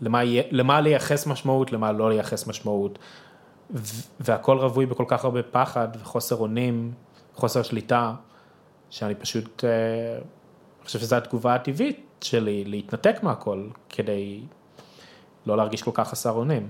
[0.00, 0.20] למה,
[0.50, 2.98] למה לייחס משמעות, למה לא לייחס משמעות.
[4.20, 6.92] והכל רווי בכל כך הרבה פחד וחוסר אונים,
[7.34, 8.14] חוסר שליטה,
[8.90, 9.64] שאני פשוט...
[9.64, 14.40] אה, אני חושב שזו התגובה הטבעית שלי, להתנתק מהכל, כדי
[15.46, 16.68] לא להרגיש כל כך חסר אונים.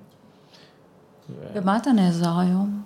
[1.55, 2.83] במה אתה נעזר היום?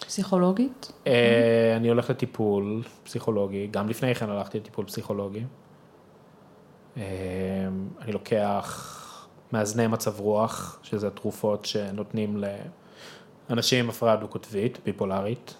[0.00, 0.92] פסיכולוגית?
[1.06, 5.44] אה, אני הולך לטיפול פסיכולוגי, גם לפני כן הלכתי לטיפול פסיכולוגי.
[6.96, 7.02] אה,
[8.00, 8.90] אני לוקח
[9.52, 12.44] מאזני מצב רוח, שזה תרופות שנותנים
[13.50, 15.54] לאנשים עם הפרעה דו-קוטבית, ביפולרית,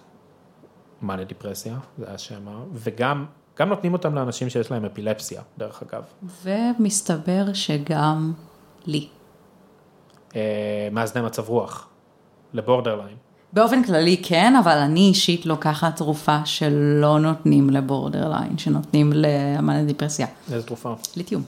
[1.01, 3.25] מאניה דיפרסיה, זה השם, וגם
[3.59, 6.03] גם נותנים אותם לאנשים שיש להם אפילפסיה, דרך אגב.
[6.43, 8.33] ומסתבר שגם
[8.85, 9.07] לי.
[10.35, 11.87] אה, מאזני מצב רוח,
[12.53, 13.17] לבורדרליין.
[13.55, 20.27] באופן כללי כן, אבל אני אישית לוקחת תרופה שלא נותנים לבורדרליין, שנותנים למאניה דיפרסיה.
[20.51, 20.93] איזה תרופה?
[21.17, 21.43] ליתיום.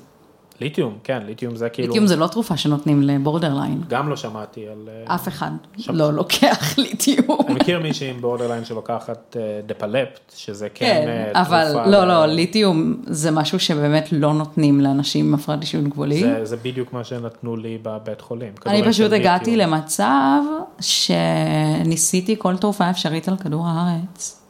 [0.62, 1.88] ליתיום, כן, ליתיום זה כאילו...
[1.88, 3.82] ליתיום זה לא תרופה שנותנים לבורדרליין.
[3.89, 4.89] גם לא שמעתי על...
[5.08, 5.51] אה, אף אחד
[5.89, 7.38] לא לוקח ליתיום.
[7.47, 12.03] אני מכיר מישהי עם בורדרליין שלוקחת אה, דפלפט, שזה כן, כן, אה, אבל תרופה לא,
[12.03, 16.22] ל- לא, ליתיום זה משהו שבאמת לא נותנים לאנשים עם הפרעת אישיות גבולית.
[16.22, 18.47] זה, זה בדיוק מה שנתנו לי בבית חולים.
[18.47, 19.74] אני כדורים פשוט הגעתי ליתיום.
[19.74, 20.41] למצב
[20.80, 24.41] שניסיתי כל תרופה אפשרית על כדור הארץ.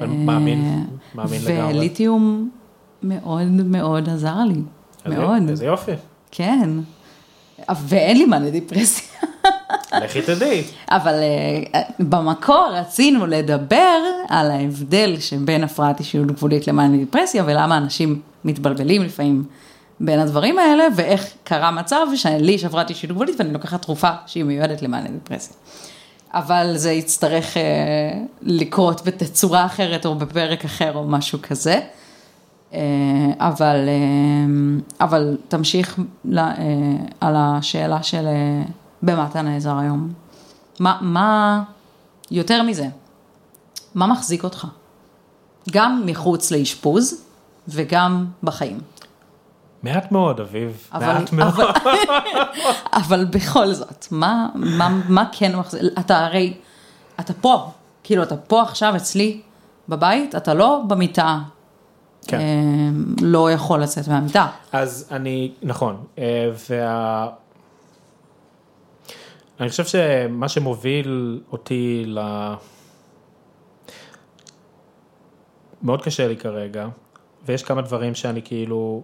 [0.00, 1.74] מאמין, מאמין לגמרי.
[1.78, 2.50] וליתיום
[3.02, 4.60] מאוד מאוד עזר לי,
[5.08, 5.92] מאוד, איזה יופי,
[6.30, 6.70] כן.
[7.86, 9.08] ואין לי מאניה דיפרסיה.
[10.02, 10.62] לכי תדעי.
[10.90, 11.14] אבל
[11.74, 13.98] אה, במקור רצינו לדבר
[14.28, 19.44] על ההבדל שבין הפרעת אישיות גבולית למאניה דיפרסיה ולמה אנשים מתבלבלים לפעמים
[20.00, 24.44] בין הדברים האלה ואיך קרה מצב שלי יש הפרעת אישיות גבולית ואני לוקחת תרופה שהיא
[24.44, 25.56] מיועדת למאניה דיפרסיה.
[26.34, 27.62] אבל זה יצטרך אה,
[28.42, 31.80] לקרות בתצורה אחרת או בפרק אחר או משהו כזה.
[32.72, 32.78] אה,
[33.38, 36.54] אבל, אה, אבל תמשיך ל- אה,
[37.20, 38.26] על השאלה של
[39.02, 40.12] במה אתה נעזר היום.
[40.80, 41.62] מה, מה,
[42.30, 42.86] יותר מזה,
[43.94, 44.66] מה מחזיק אותך?
[45.70, 47.24] גם מחוץ לאשפוז
[47.68, 48.78] וגם בחיים.
[49.82, 51.54] מעט מאוד, אביב, אבל, מעט מאוד.
[51.54, 51.66] אבל,
[53.06, 56.54] אבל בכל זאת, מה, מה, מה כן מחזיק, אתה הרי,
[57.20, 57.70] אתה פה,
[58.04, 59.40] כאילו אתה פה עכשיו אצלי
[59.88, 61.38] בבית, אתה לא במיטה,
[62.26, 62.38] כן.
[62.40, 62.88] אה,
[63.22, 64.46] לא יכול לצאת מהמיטה.
[64.72, 67.28] אז אני, נכון, אה, וה...
[69.60, 72.18] אני חושב שמה שמוביל אותי ל...
[75.82, 76.88] מאוד קשה לי כרגע,
[77.46, 79.02] ויש כמה דברים שאני כאילו...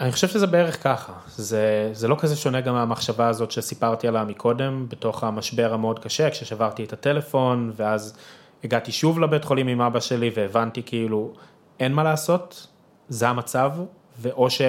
[0.00, 4.24] אני חושב שזה בערך ככה, זה, זה לא כזה שונה גם מהמחשבה הזאת שסיפרתי עליה
[4.24, 8.16] מקודם, בתוך המשבר המאוד קשה, כששברתי את הטלפון, ואז
[8.64, 11.32] הגעתי שוב לבית חולים עם אבא שלי, והבנתי כאילו,
[11.80, 12.66] אין מה לעשות,
[13.08, 13.72] זה המצב,
[14.18, 14.62] ואו ש,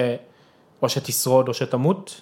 [0.82, 2.20] או שתשרוד או שתמות.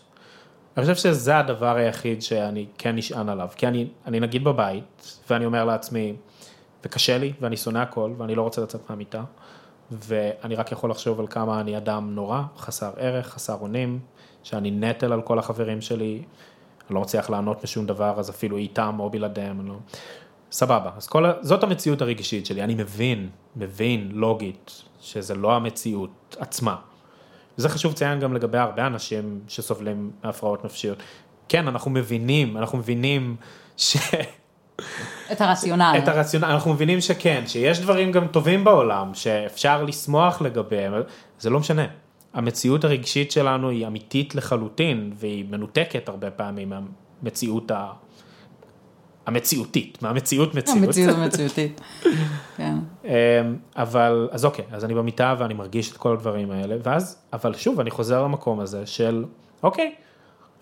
[0.76, 5.46] אני חושב שזה הדבר היחיד שאני כן נשען עליו, כי אני, אני נגיד בבית, ואני
[5.46, 6.16] אומר לעצמי,
[6.84, 9.24] וקשה לי, ואני שונא הכל, ואני לא רוצה לצאת מהמיטה,
[9.90, 13.98] ואני רק יכול לחשוב על כמה אני אדם נורא, חסר ערך, חסר אונים,
[14.42, 16.22] שאני נטל על כל החברים שלי,
[16.86, 19.74] אני לא מצליח לענות בשום דבר, אז אפילו איתם או בלעדיהם, אני לא...
[20.52, 26.76] סבבה, אז כל, זאת המציאות הרגשית שלי, אני מבין, מבין לוגית, שזה לא המציאות עצמה.
[27.58, 30.98] וזה חשוב לציין גם לגבי הרבה אנשים שסובלים מהפרעות נפשיות.
[31.48, 33.36] כן, אנחנו מבינים, אנחנו מבינים
[33.76, 33.96] ש...
[35.32, 35.94] את הרציונל.
[35.98, 40.92] את הרציונל, אנחנו מבינים שכן, שיש דברים גם טובים בעולם, שאפשר לשמוח לגביהם,
[41.38, 41.86] זה לא משנה.
[42.34, 46.72] המציאות הרגשית שלנו היא אמיתית לחלוטין, והיא מנותקת הרבה פעמים
[47.22, 47.92] מהמציאות ה...
[49.28, 50.78] המציאותית, מהמציאות מציאות.
[50.82, 51.80] המציאות המציאותית.
[52.56, 52.76] כן.
[53.04, 53.10] אמ,
[53.76, 57.80] אבל, אז אוקיי, אז אני במיטה ואני מרגיש את כל הדברים האלה, ואז, אבל שוב,
[57.80, 59.24] אני חוזר למקום הזה של,
[59.62, 59.94] אוקיי,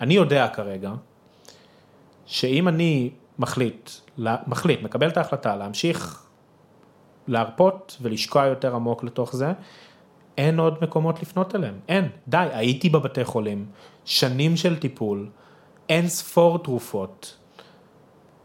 [0.00, 0.92] אני יודע כרגע,
[2.26, 3.90] שאם אני מחליט,
[4.46, 6.26] מחליט, מקבל את ההחלטה להמשיך
[7.28, 9.52] להרפות ולשקוע יותר עמוק לתוך זה,
[10.38, 13.66] אין עוד מקומות לפנות אליהם, אין, די, הייתי בבתי חולים,
[14.04, 15.28] שנים של טיפול,
[15.88, 17.36] אין ספור תרופות,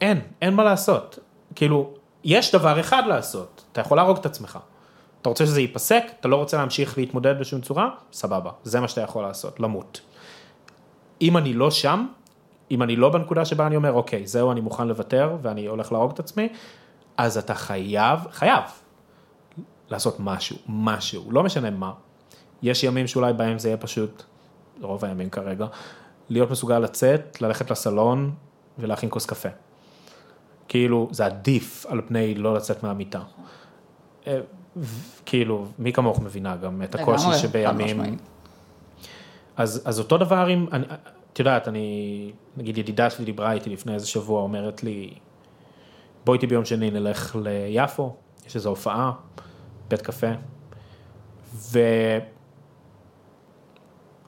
[0.02, 1.20] אין, אין מה לעשות.
[1.56, 1.93] כאילו,
[2.24, 4.60] יש דבר אחד לעשות, אתה יכול להרוג את עצמך.
[5.22, 9.02] אתה רוצה שזה ייפסק, אתה לא רוצה להמשיך להתמודד בשום צורה, סבבה, זה מה שאתה
[9.02, 10.02] יכול לעשות, למות.
[11.22, 12.08] אם אני לא שם,
[12.72, 16.12] אם אני לא בנקודה שבה אני אומר, אוקיי, זהו, אני מוכן לוותר ואני הולך להרוג
[16.12, 16.49] את עצמי,
[17.18, 18.64] אז אתה חייב, חייב,
[19.89, 21.91] לעשות משהו, משהו, לא משנה מה.
[22.62, 24.24] יש ימים שאולי בהם זה יהיה פשוט,
[24.82, 25.66] רוב הימים כרגע,
[26.30, 28.32] להיות מסוגל לצאת, ללכת לסלון
[28.80, 29.49] ולהכין כוס קפה.
[30.72, 33.19] כאילו, זה עדיף על פני לא לצאת מהמיטה.
[34.28, 34.39] אה,
[34.78, 38.17] ו- כאילו, מי כמוך מבינה גם את הקושי שבימים...
[39.57, 40.86] אז, אז אותו דבר עם, אני-
[41.34, 45.13] את יודעת, אני, נגיד ידידה שלי דיברה איתי לפני איזה שבוע, אומרת לי,
[46.26, 48.15] בואי איתי ביום שני נלך ליפו,
[48.47, 49.11] יש איזו הופעה,
[49.88, 50.28] בית קפה,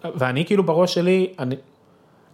[0.03, 1.55] ואני כאילו בראש שלי, אני,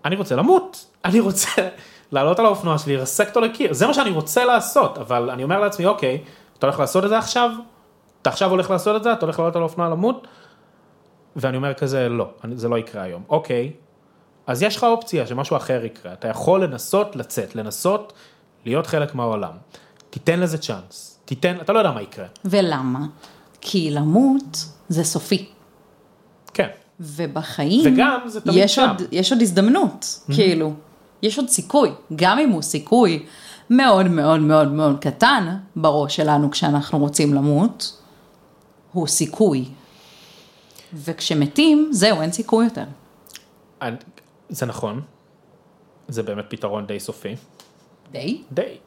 [0.05, 1.69] אני רוצה למות, אני רוצה
[2.11, 5.59] לעלות על האופנוע שלי, לרסק אותו לקיר, זה מה שאני רוצה לעשות, אבל אני אומר
[5.59, 6.23] לעצמי, אוקיי,
[6.57, 7.51] אתה הולך לעשות את זה עכשיו?
[8.21, 9.13] אתה עכשיו הולך לעשות את זה?
[9.13, 10.27] אתה הולך לעלות על האופנוע למות?
[11.35, 13.23] ואני אומר כזה, לא, זה לא יקרה היום.
[13.29, 13.71] אוקיי,
[14.47, 18.13] אז יש לך אופציה שמשהו אחר יקרה, אתה יכול לנסות לצאת, לנסות
[18.65, 19.51] להיות חלק מהעולם.
[20.09, 22.25] תיתן לזה צ'אנס, תיתן, אתה לא יודע מה יקרה.
[22.45, 23.05] ולמה?
[23.61, 25.49] כי למות זה סופי.
[26.53, 26.67] כן,
[26.99, 28.87] ובחיים, וגם זה תמיד יש שם.
[28.89, 30.05] עוד, יש עוד הזדמנות,
[30.35, 30.73] כאילו,
[31.21, 33.25] יש עוד סיכוי, גם אם הוא סיכוי
[33.69, 38.01] מאוד מאוד מאוד מאוד קטן בראש שלנו כשאנחנו רוצים למות,
[38.93, 39.65] הוא סיכוי.
[40.93, 42.83] וכשמתים, זהו, אין סיכוי יותר.
[44.49, 45.01] זה נכון,
[46.07, 47.35] זה באמת פתרון די סופי.
[48.11, 48.41] די?
[48.51, 48.77] די.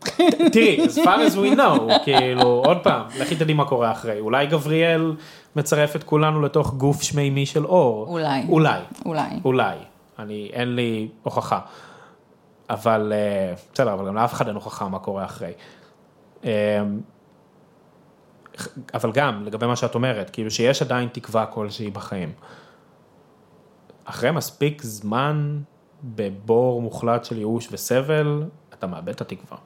[0.53, 4.21] תראי, as far as we know, כאילו, עוד פעם, לכי תדעי מה קורה אחרי.
[4.21, 5.15] אולי גבריאל
[5.57, 8.07] מצרף את כולנו לתוך גוף שמימי של אור.
[8.09, 8.43] אולי.
[8.49, 8.81] אולי.
[9.07, 9.41] אולי.
[9.45, 9.77] אולי.
[10.19, 11.61] אני, אין לי הוכחה.
[12.73, 15.53] אבל, אה, בסדר, אבל גם לאף אחד אין הוכחה מה קורה אחרי.
[16.45, 16.83] אה,
[18.95, 22.33] אבל גם, לגבי מה שאת אומרת, כאילו שיש עדיין תקווה כלשהי בחיים.
[24.05, 25.61] אחרי מספיק זמן
[26.05, 28.45] בבור מוחלט של ייאוש וסבל,
[28.75, 29.59] אתה מאבד את התקווה.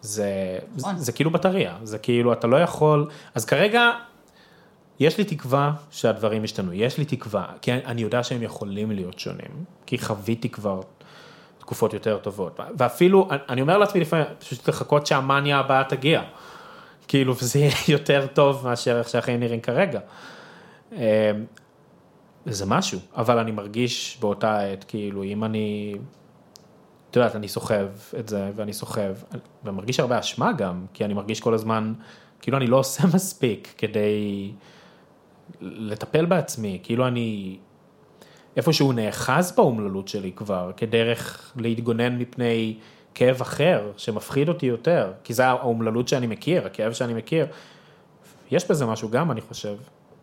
[0.00, 0.98] זה, זה, נכון.
[0.98, 3.90] זה כאילו בטריה, זה כאילו אתה לא יכול, אז כרגע
[5.00, 9.64] יש לי תקווה שהדברים ישתנו, יש לי תקווה, כי אני יודע שהם יכולים להיות שונים,
[9.86, 10.80] כי חוויתי כבר
[11.68, 16.22] תקופות יותר טובות, ואפילו, אני- אומר לעצמי לפעמים, פשוט לחכות שהמאניה הבאה תגיע,
[17.08, 20.00] כאילו, וזה יהיה יותר טוב מאשר איך שהחיים נראים כרגע.
[20.92, 21.30] אה,
[22.46, 25.94] זה משהו, אבל אני מרגיש באותה עת, כאילו, אם אני,
[27.10, 27.86] את יודעת, אני סוחב
[28.18, 29.12] את זה, ואני סוחב,
[29.64, 31.92] ומרגיש הרבה אשמה גם, כי אני מרגיש כל הזמן,
[32.40, 34.52] כאילו אני לא עושה מספיק כדי
[35.60, 37.58] לטפל בעצמי, כאילו אני
[38.58, 42.76] איפשהו נאחז באומללות שלי כבר, כדרך להתגונן מפני
[43.14, 47.46] כאב אחר, שמפחיד אותי יותר, כי זה האומללות שאני מכיר, הכאב שאני מכיר.
[48.50, 49.76] יש בזה משהו גם, אני חושב,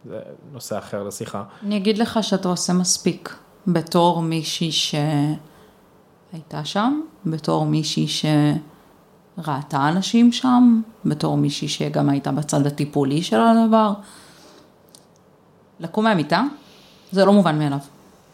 [0.05, 0.19] זה
[0.51, 1.43] נושא אחר לשיחה.
[1.63, 3.35] אני אגיד לך שאתה עושה מספיק,
[3.67, 13.23] בתור מישהי שהייתה שם, בתור מישהי שראתה אנשים שם, בתור מישהי שגם הייתה בצד הטיפולי
[13.23, 13.93] של הדבר.
[15.79, 16.43] לקום מהמיטה,
[17.11, 17.79] זה לא מובן מאליו.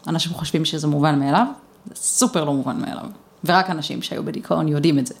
[0.08, 1.46] אנשים חושבים שזה מובן מאליו,
[1.86, 3.06] זה סופר לא מובן מאליו.
[3.44, 5.14] ורק אנשים שהיו בדיכאון יודעים את זה.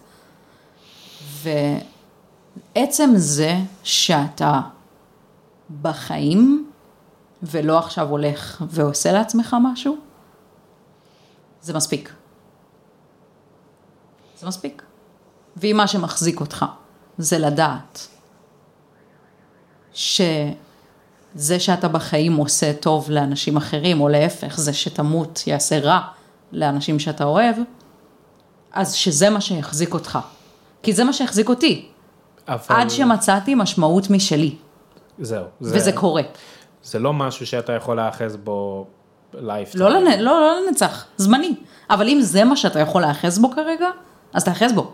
[2.74, 4.60] ועצם זה שאתה
[5.82, 6.70] בחיים,
[7.42, 9.96] ולא עכשיו הולך ועושה לעצמך משהו,
[11.62, 12.12] זה מספיק.
[14.36, 14.82] זה מספיק.
[15.56, 16.64] ואם מה שמחזיק אותך
[17.18, 18.08] זה לדעת
[21.34, 26.00] שזה שאתה בחיים עושה טוב לאנשים אחרים, או להפך, זה שתמות יעשה רע
[26.52, 27.56] לאנשים שאתה אוהב,
[28.72, 30.18] אז שזה מה שיחזיק אותך.
[30.82, 31.88] כי זה מה שהחזיק אותי,
[32.48, 32.76] אבל...
[32.76, 34.56] עד שמצאתי משמעות משלי,
[35.18, 35.44] זהו.
[35.60, 36.22] וזה קורה.
[36.82, 38.86] זה לא משהו שאתה יכול להיאחז בו
[39.34, 39.84] lifetime.
[39.84, 40.20] לא, לנ...
[40.20, 41.54] לא, לא לנצח, זמני.
[41.90, 43.88] אבל אם זה מה שאתה יכול להיאחז בו כרגע,
[44.32, 44.92] אז תאחז בו.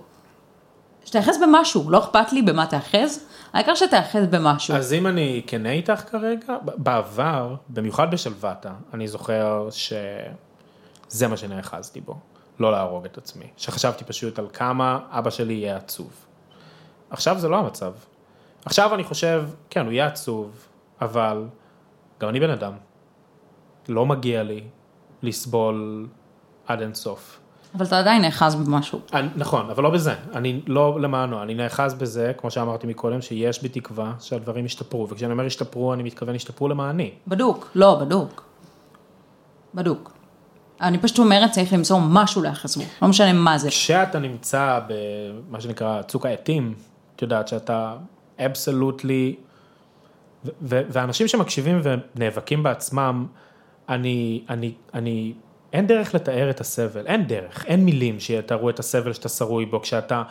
[1.04, 3.20] שתאחז במשהו, לא אכפת לי במה תאחז,
[3.52, 4.74] העיקר שתאחז במשהו.
[4.74, 12.18] אז אם אני כנה איתך כרגע, בעבר, במיוחד בשלוותה, אני זוכר שזה מה שנאחזתי בו,
[12.58, 13.44] לא להרוג את עצמי.
[13.56, 16.12] שחשבתי פשוט על כמה אבא שלי יהיה עצוב.
[17.10, 17.92] עכשיו זה לא המצב.
[18.64, 20.66] עכשיו אני חושב, כן, הוא יהיה עצוב,
[21.00, 21.46] אבל
[22.20, 22.72] גם אני בן אדם.
[23.88, 24.64] לא מגיע לי
[25.22, 26.08] לסבול
[26.66, 27.40] עד אינסוף.
[27.74, 29.00] אבל אתה עדיין נאחז במשהו.
[29.12, 33.62] אני, נכון, אבל לא בזה, אני לא למענו, אני נאחז בזה, כמו שאמרתי מקודם, שיש
[33.62, 37.10] בי תקווה שהדברים ישתפרו, וכשאני אומר ישתפרו, אני מתכוון ישתפרו למעני.
[37.26, 38.44] בדוק, לא, בדוק.
[39.74, 40.12] בדוק.
[40.80, 43.68] אני פשוט אומרת, צריך למצוא משהו להיאחז בו, לא משנה מה זה.
[43.68, 46.74] כשאתה נמצא במה שנקרא צוק העטים,
[47.16, 47.96] את יודעת שאתה
[48.38, 49.36] אבסולוטלי,
[50.62, 53.26] ואנשים שמקשיבים ונאבקים בעצמם,
[53.88, 55.32] אני, אני, אני,
[55.72, 59.80] אין דרך לתאר את הסבל, אין דרך, אין מילים שיתארו את הסבל שאתה שרוי בו,
[59.80, 60.22] כשאתה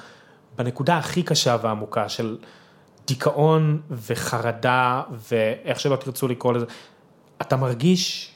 [0.58, 2.38] בנקודה הכי קשה והעמוקה של
[3.08, 6.66] דיכאון וחרדה, ואיך שלא תרצו לקרוא לזה,
[7.42, 8.32] אתה מרגיש,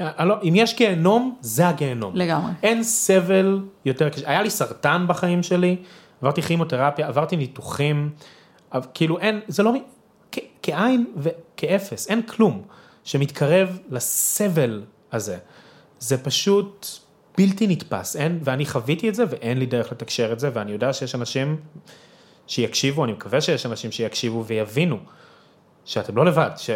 [0.00, 2.16] אני לא, אם יש גיהנום, זה הגיהנום.
[2.16, 2.52] לגמרי.
[2.62, 5.76] אין סבל יותר קשה, היה לי סרטן בחיים שלי,
[6.22, 8.10] עברתי כימותרפיה, עברתי ניתוחים,
[8.94, 9.72] כאילו אין, זה לא,
[10.32, 12.62] כ- כאין וכאפס, אין כלום
[13.04, 14.82] שמתקרב לסבל
[15.12, 15.38] הזה.
[15.98, 16.86] זה פשוט
[17.38, 20.92] בלתי נתפס, אין, ואני חוויתי את זה ואין לי דרך לתקשר את זה, ואני יודע
[20.92, 21.56] שיש אנשים
[22.46, 24.98] שיקשיבו, אני מקווה שיש אנשים שיקשיבו ויבינו
[25.84, 26.70] שאתם לא לבד, ש...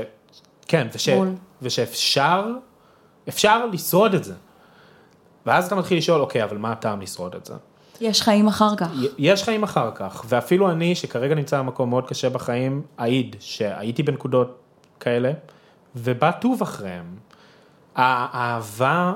[0.69, 1.09] כן, וש...
[1.09, 1.29] בול.
[1.63, 2.47] ושאפשר
[3.29, 4.35] אפשר לשרוד את זה.
[5.47, 7.55] ואז אתה מתחיל לשאול, אוקיי, אבל מה הטעם לשרוד את זה?
[8.01, 8.89] יש חיים אחר כך.
[9.19, 14.59] יש חיים אחר כך, ואפילו אני, שכרגע נמצא במקום מאוד קשה בחיים, אעיד שהייתי בנקודות
[15.01, 15.33] כאלה,
[15.97, 17.17] ובא טוב אחריהם.
[17.95, 19.13] האהבה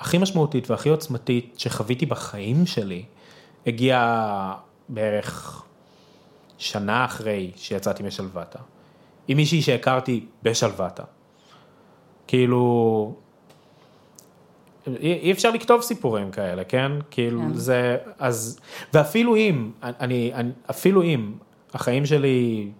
[0.00, 3.04] הכי משמעותית והכי עוצמתית שחוויתי בחיים שלי,
[3.66, 4.54] הגיעה
[4.88, 5.62] בערך
[6.58, 8.58] שנה אחרי שיצאתי משלוותה.
[9.28, 11.02] עם מישהי שהכרתי בשלוותה.
[12.26, 13.14] כאילו,
[14.86, 16.92] אי, אי אפשר לכתוב סיפורים כאלה, כן?
[17.10, 17.54] כאילו כן.
[17.54, 18.60] זה, אז,
[18.94, 21.32] ואפילו אם, אני, אני, אפילו אם
[21.74, 22.70] החיים שלי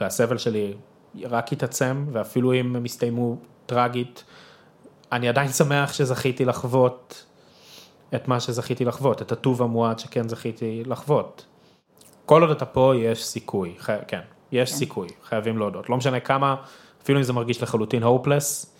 [0.00, 0.74] והסבל שלי
[1.22, 4.24] רק יתעצם, ואפילו אם הם יסתיימו טרגית,
[5.14, 7.24] אני עדיין שמח שזכיתי לחוות
[8.14, 11.44] את מה שזכיתי לחוות, את הטוב המועט שכן זכיתי לחוות.
[12.26, 13.90] כל עוד אתה פה יש סיכוי, ח...
[14.08, 14.20] כן,
[14.52, 14.76] יש כן.
[14.76, 15.90] סיכוי, חייבים להודות.
[15.90, 16.56] לא משנה כמה,
[17.02, 18.74] אפילו אם זה מרגיש לחלוטין הופלס,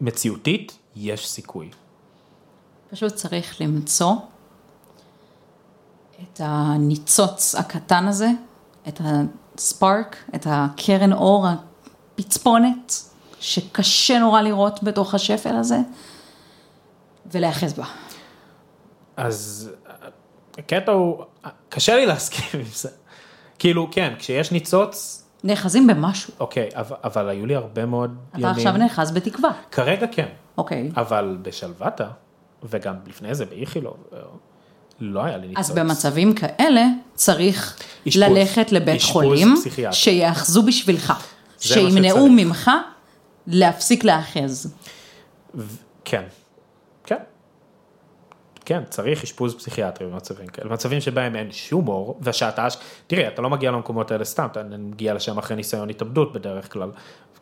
[0.00, 1.70] מציאותית, יש סיכוי.
[2.90, 4.12] פשוט צריך למצוא
[6.22, 8.28] את הניצוץ הקטן הזה,
[8.88, 11.46] את הספארק, את הקרן אור,
[12.14, 12.92] הפצפונת,
[13.40, 15.78] שקשה נורא לראות בתוך השפל הזה,
[17.32, 17.84] ולהיאחז בה.
[19.16, 19.70] אז
[20.58, 21.24] הקטע הוא,
[21.68, 22.88] קשה לי להסכים עם זה.
[23.58, 26.32] כאילו, כן, כשיש ניצוץ, נאחזים במשהו.
[26.40, 28.50] אוקיי, אבל, אבל היו לי הרבה מאוד אתה ימים.
[28.50, 29.50] עכשיו נאחז בתקווה.
[29.70, 30.26] כרגע כן,
[30.58, 30.90] אוקיי.
[30.96, 32.08] אבל בשלוותה,
[32.62, 33.96] וגם לפני זה באיכילוב,
[35.00, 35.70] לא היה לי ניצוץ.
[35.70, 37.76] אז במצבים כאלה צריך
[38.08, 38.22] אשפוז.
[38.22, 39.96] ללכת לבית אשפוז חולים, פסיכיאטרי.
[39.98, 41.12] שיאחזו בשבילך,
[41.60, 42.28] שימנעו.
[42.30, 42.70] ממך
[43.46, 44.74] להפסיק להאחז.
[46.04, 46.22] כן,
[47.04, 47.16] כן.
[48.64, 52.68] כן, צריך אשפוז פסיכיאטרי במצבים כאלה, במצבים שבהם אין שום אור, ושאתה,
[53.06, 56.90] תראי, אתה לא מגיע למקומות האלה סתם, אתה מגיע לשם אחרי ניסיון התאבדות בדרך כלל.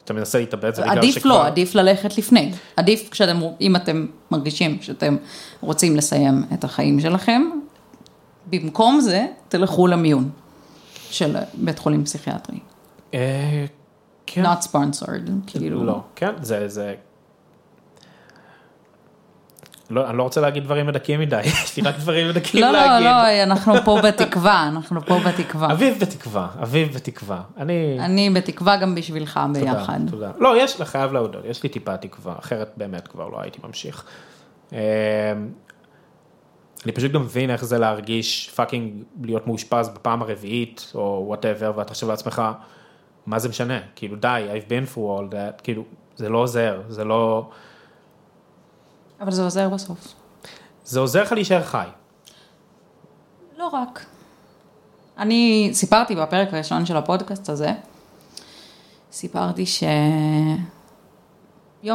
[0.04, 1.30] אתה מנסה להתאבד, זה בגלל עדיף שכבר...
[1.30, 2.52] לא, עדיף ללכת לפני.
[2.76, 5.16] עדיף כשאתם, אם אתם מרגישים שאתם
[5.60, 7.42] רוצים לסיים את החיים שלכם,
[8.46, 10.30] במקום זה, תלכו למיון
[11.10, 12.58] של בית חולים פסיכיאטרי.
[14.26, 14.44] כן.
[14.46, 15.84] Not sponsored, כאילו.
[15.84, 16.94] לא, כן, זה, זה...
[19.90, 22.78] לא, אני לא רוצה להגיד דברים מדכאים מדי, יש לי רק דברים מדכאים לא, לא,
[22.78, 23.06] להגיד.
[23.06, 25.72] לא, אנחנו פה בתקווה, אנחנו פה בתקווה.
[25.72, 27.42] אביב בתקווה, אביב בתקווה.
[27.56, 27.96] אני...
[28.00, 29.98] אני בתקווה גם בשבילך תודה, ביחד.
[30.10, 30.30] תודה.
[30.38, 34.04] לא, יש, חייב להודות, יש לי טיפה תקווה, אחרת באמת כבר לא הייתי ממשיך.
[34.72, 34.78] אה,
[36.84, 41.94] אני פשוט גם מבין איך זה להרגיש fucking להיות מאושפז בפעם הרביעית, או whatever, ואתה
[41.94, 42.42] חושב לעצמך,
[43.26, 43.78] מה זה משנה?
[43.94, 45.84] כאילו די, I've been through all that, כאילו,
[46.16, 47.48] זה לא עוזר, זה לא...
[49.20, 50.14] אבל זה עוזר בסוף.
[50.84, 51.86] זה עוזר לך להישאר חי.
[53.58, 54.04] לא רק.
[55.18, 57.72] אני סיפרתי בפרק הראשון של הפודקאסט הזה,
[59.12, 59.90] סיפרתי שיום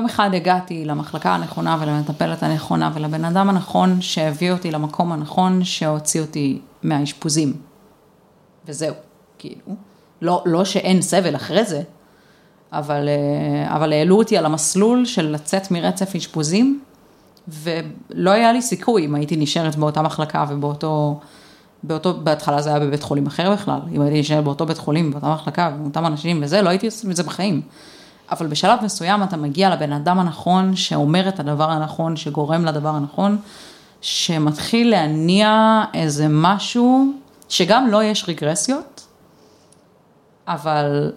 [0.06, 6.62] אחד הגעתי למחלקה הנכונה ולמטפלת הנכונה ולבן אדם הנכון שהביא אותי למקום הנכון שהוציא אותי
[6.84, 7.62] מהאשפוזים.
[8.66, 8.96] וזהו,
[9.38, 9.89] כאילו.
[10.22, 11.82] לא, לא שאין סבל אחרי זה,
[12.72, 16.80] אבל, אה, אבל העלו אותי על המסלול של לצאת מרצף אשפוזים,
[17.48, 21.20] ולא היה לי סיכוי אם הייתי נשארת באותה מחלקה ובאותו,
[21.84, 25.34] באותו, בהתחלה זה היה בבית חולים אחר בכלל, אם הייתי נשארת באותו בית חולים, באותה
[25.34, 27.62] מחלקה, עם אותם אנשים וזה, לא הייתי עושה את זה בחיים.
[28.32, 33.38] אבל בשלב מסוים אתה מגיע לבן אדם הנכון, שאומר את הדבר הנכון, שגורם לדבר הנכון,
[34.02, 37.12] שמתחיל להניע איזה משהו,
[37.50, 38.99] שגם לא יש רגרסיות,
[40.50, 41.12] אבל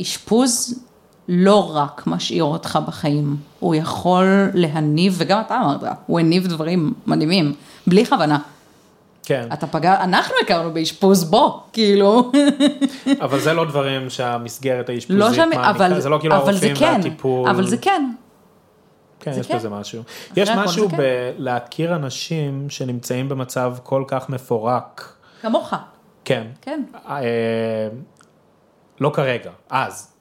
[0.00, 0.84] אשפוז
[1.28, 7.54] לא רק משאיר אותך בחיים, הוא יכול להניב, וגם אתה אמרת, הוא הניב דברים מדהימים,
[7.86, 8.38] בלי כוונה.
[9.22, 12.30] כן, אתה פגע, אנחנו הכרנו באשפוז בו, כאילו.
[13.24, 16.66] אבל זה לא דברים שהמסגרת האשפוזית לא שם, מעניקה, אבל, זה לא כאילו אבל זה
[16.66, 17.48] הרופאים כן, והטיפול.
[17.48, 18.10] אבל זה כן.
[19.20, 19.56] כן, יש כן.
[19.56, 20.02] בזה משהו.
[20.36, 20.96] יש משהו כן.
[20.96, 25.14] בלהכיר אנשים שנמצאים במצב כל כך מפורק.
[25.42, 25.74] כמוך,
[26.24, 26.46] כן.
[26.60, 26.82] כן.
[29.02, 30.12] לא כרגע, אז.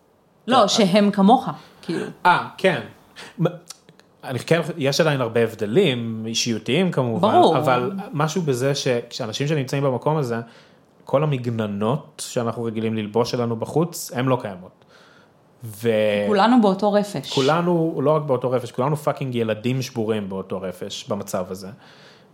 [0.47, 1.49] לא, שהם כמוך,
[1.81, 2.05] כאילו.
[2.25, 2.81] אה, כן.
[4.23, 7.57] אני כן, יש עדיין הרבה הבדלים אישיותיים כמובן, ברור.
[7.57, 10.39] אבל משהו בזה שכשאנשים שנמצאים במקום הזה,
[11.05, 14.85] כל המגננות שאנחנו רגילים ללבוש שלנו בחוץ, הן לא קיימות.
[15.63, 17.39] וכולנו, כולנו באותו רפש.
[17.97, 21.67] לא רק באותו רפש, כולנו fucking ילדים שבורים באותו רפש במצב הזה.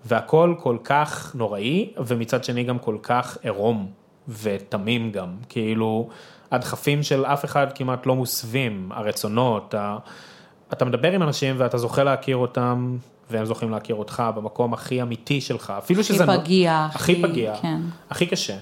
[0.05, 3.91] והכל כל כך נוראי, ומצד שני גם כל כך עירום
[4.27, 6.09] ותמים גם, כאילו
[6.51, 9.97] הדחפים של אף אחד כמעט לא מוסווים, הרצונות, ה...
[10.73, 12.97] אתה מדבר עם אנשים ואתה זוכה להכיר אותם,
[13.29, 16.25] והם זוכים להכיר אותך במקום הכי אמיתי שלך, אפילו הכי שזה...
[16.27, 17.81] פגיע, הכי הכי- פגיע, כן.
[18.09, 18.57] הכי קשה.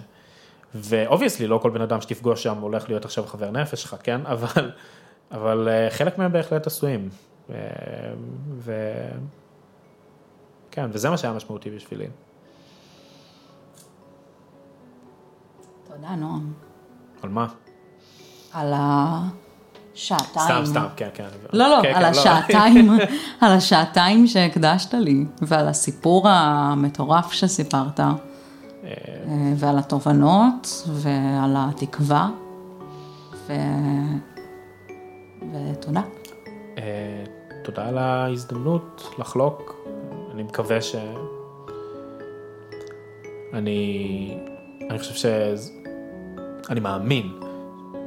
[0.76, 4.22] ו obviously לא כל בן אדם שתפגוש שם הולך להיות עכשיו חבר נפש שלך, כן?
[4.34, 4.72] אבל,
[5.32, 7.10] אבל אה, חלק מהם בהחלט עשויים.
[7.50, 7.56] אה,
[8.52, 8.74] ו...
[10.72, 12.08] כן, וזה מה שהיה משמעותי בשבילי.
[15.88, 16.54] תודה, נועם.
[17.24, 17.48] על מה?
[18.56, 20.66] על השעתיים.
[20.66, 21.24] סתם, סתם, כן, כן.
[21.54, 22.92] לא, לא, כן, על כן, השעתיים,
[23.42, 28.14] על השעתיים שהקדשת לי, ועל הסיפור המטורף שסיפרת, אה,
[29.56, 32.30] ועל התובנות, ועל התקווה,
[33.48, 33.54] ו...
[35.54, 36.02] ותודה.
[36.78, 37.24] אה,
[37.64, 39.76] תודה על ההזדמנות לחלוק.
[40.34, 40.96] אני מקווה ש...
[43.54, 44.38] אני...
[44.90, 45.26] אני חושב ש...
[46.70, 47.45] אני מאמין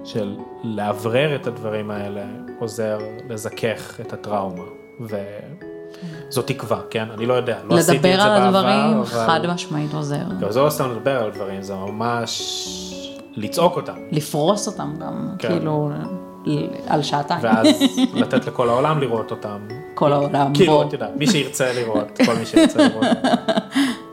[0.09, 2.25] של לאוורר את הדברים האלה
[2.59, 2.99] עוזר
[3.29, 4.63] לזכך את הטראומה.
[5.01, 7.09] וזו תקווה, כן?
[7.15, 8.59] אני לא יודע, לא עשיתי את זה לדבר בעבר.
[8.59, 10.23] על הדברים אבל- חד משמעית עוזר.
[10.41, 12.43] לא, זה לא סתם לדבר על דברים, זה ממש
[13.37, 13.97] לצעוק אותם.
[14.11, 15.49] לפרוס אותם גם, כן.
[15.49, 15.91] כאילו,
[16.87, 17.41] על שעתיים.
[17.43, 17.67] ואז
[18.21, 19.59] לתת לכל העולם לראות אותם.
[19.95, 20.83] כל העולם כאילו, בו.
[20.83, 23.05] את יודעת, מי שירצה לראות, כל מי שירצה לראות.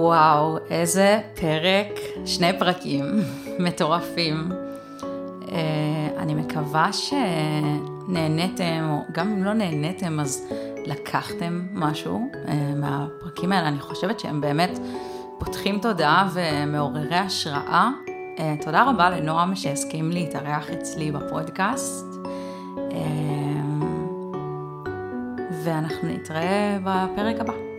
[0.00, 3.04] וואו, איזה פרק, שני פרקים
[3.64, 4.52] מטורפים.
[5.52, 10.46] אה, אני מקווה שנהניתם, או גם אם לא נהניתם, אז
[10.86, 13.68] לקחתם משהו אה, מהפרקים האלה.
[13.68, 14.78] אני חושבת שהם באמת
[15.38, 17.90] פותחים תודעה ומעוררי השראה.
[18.38, 22.06] אה, תודה רבה לנועם שהסכים להתארח אצלי בפודקאסט.
[25.64, 27.77] ואנחנו נתראה בפרק הבא.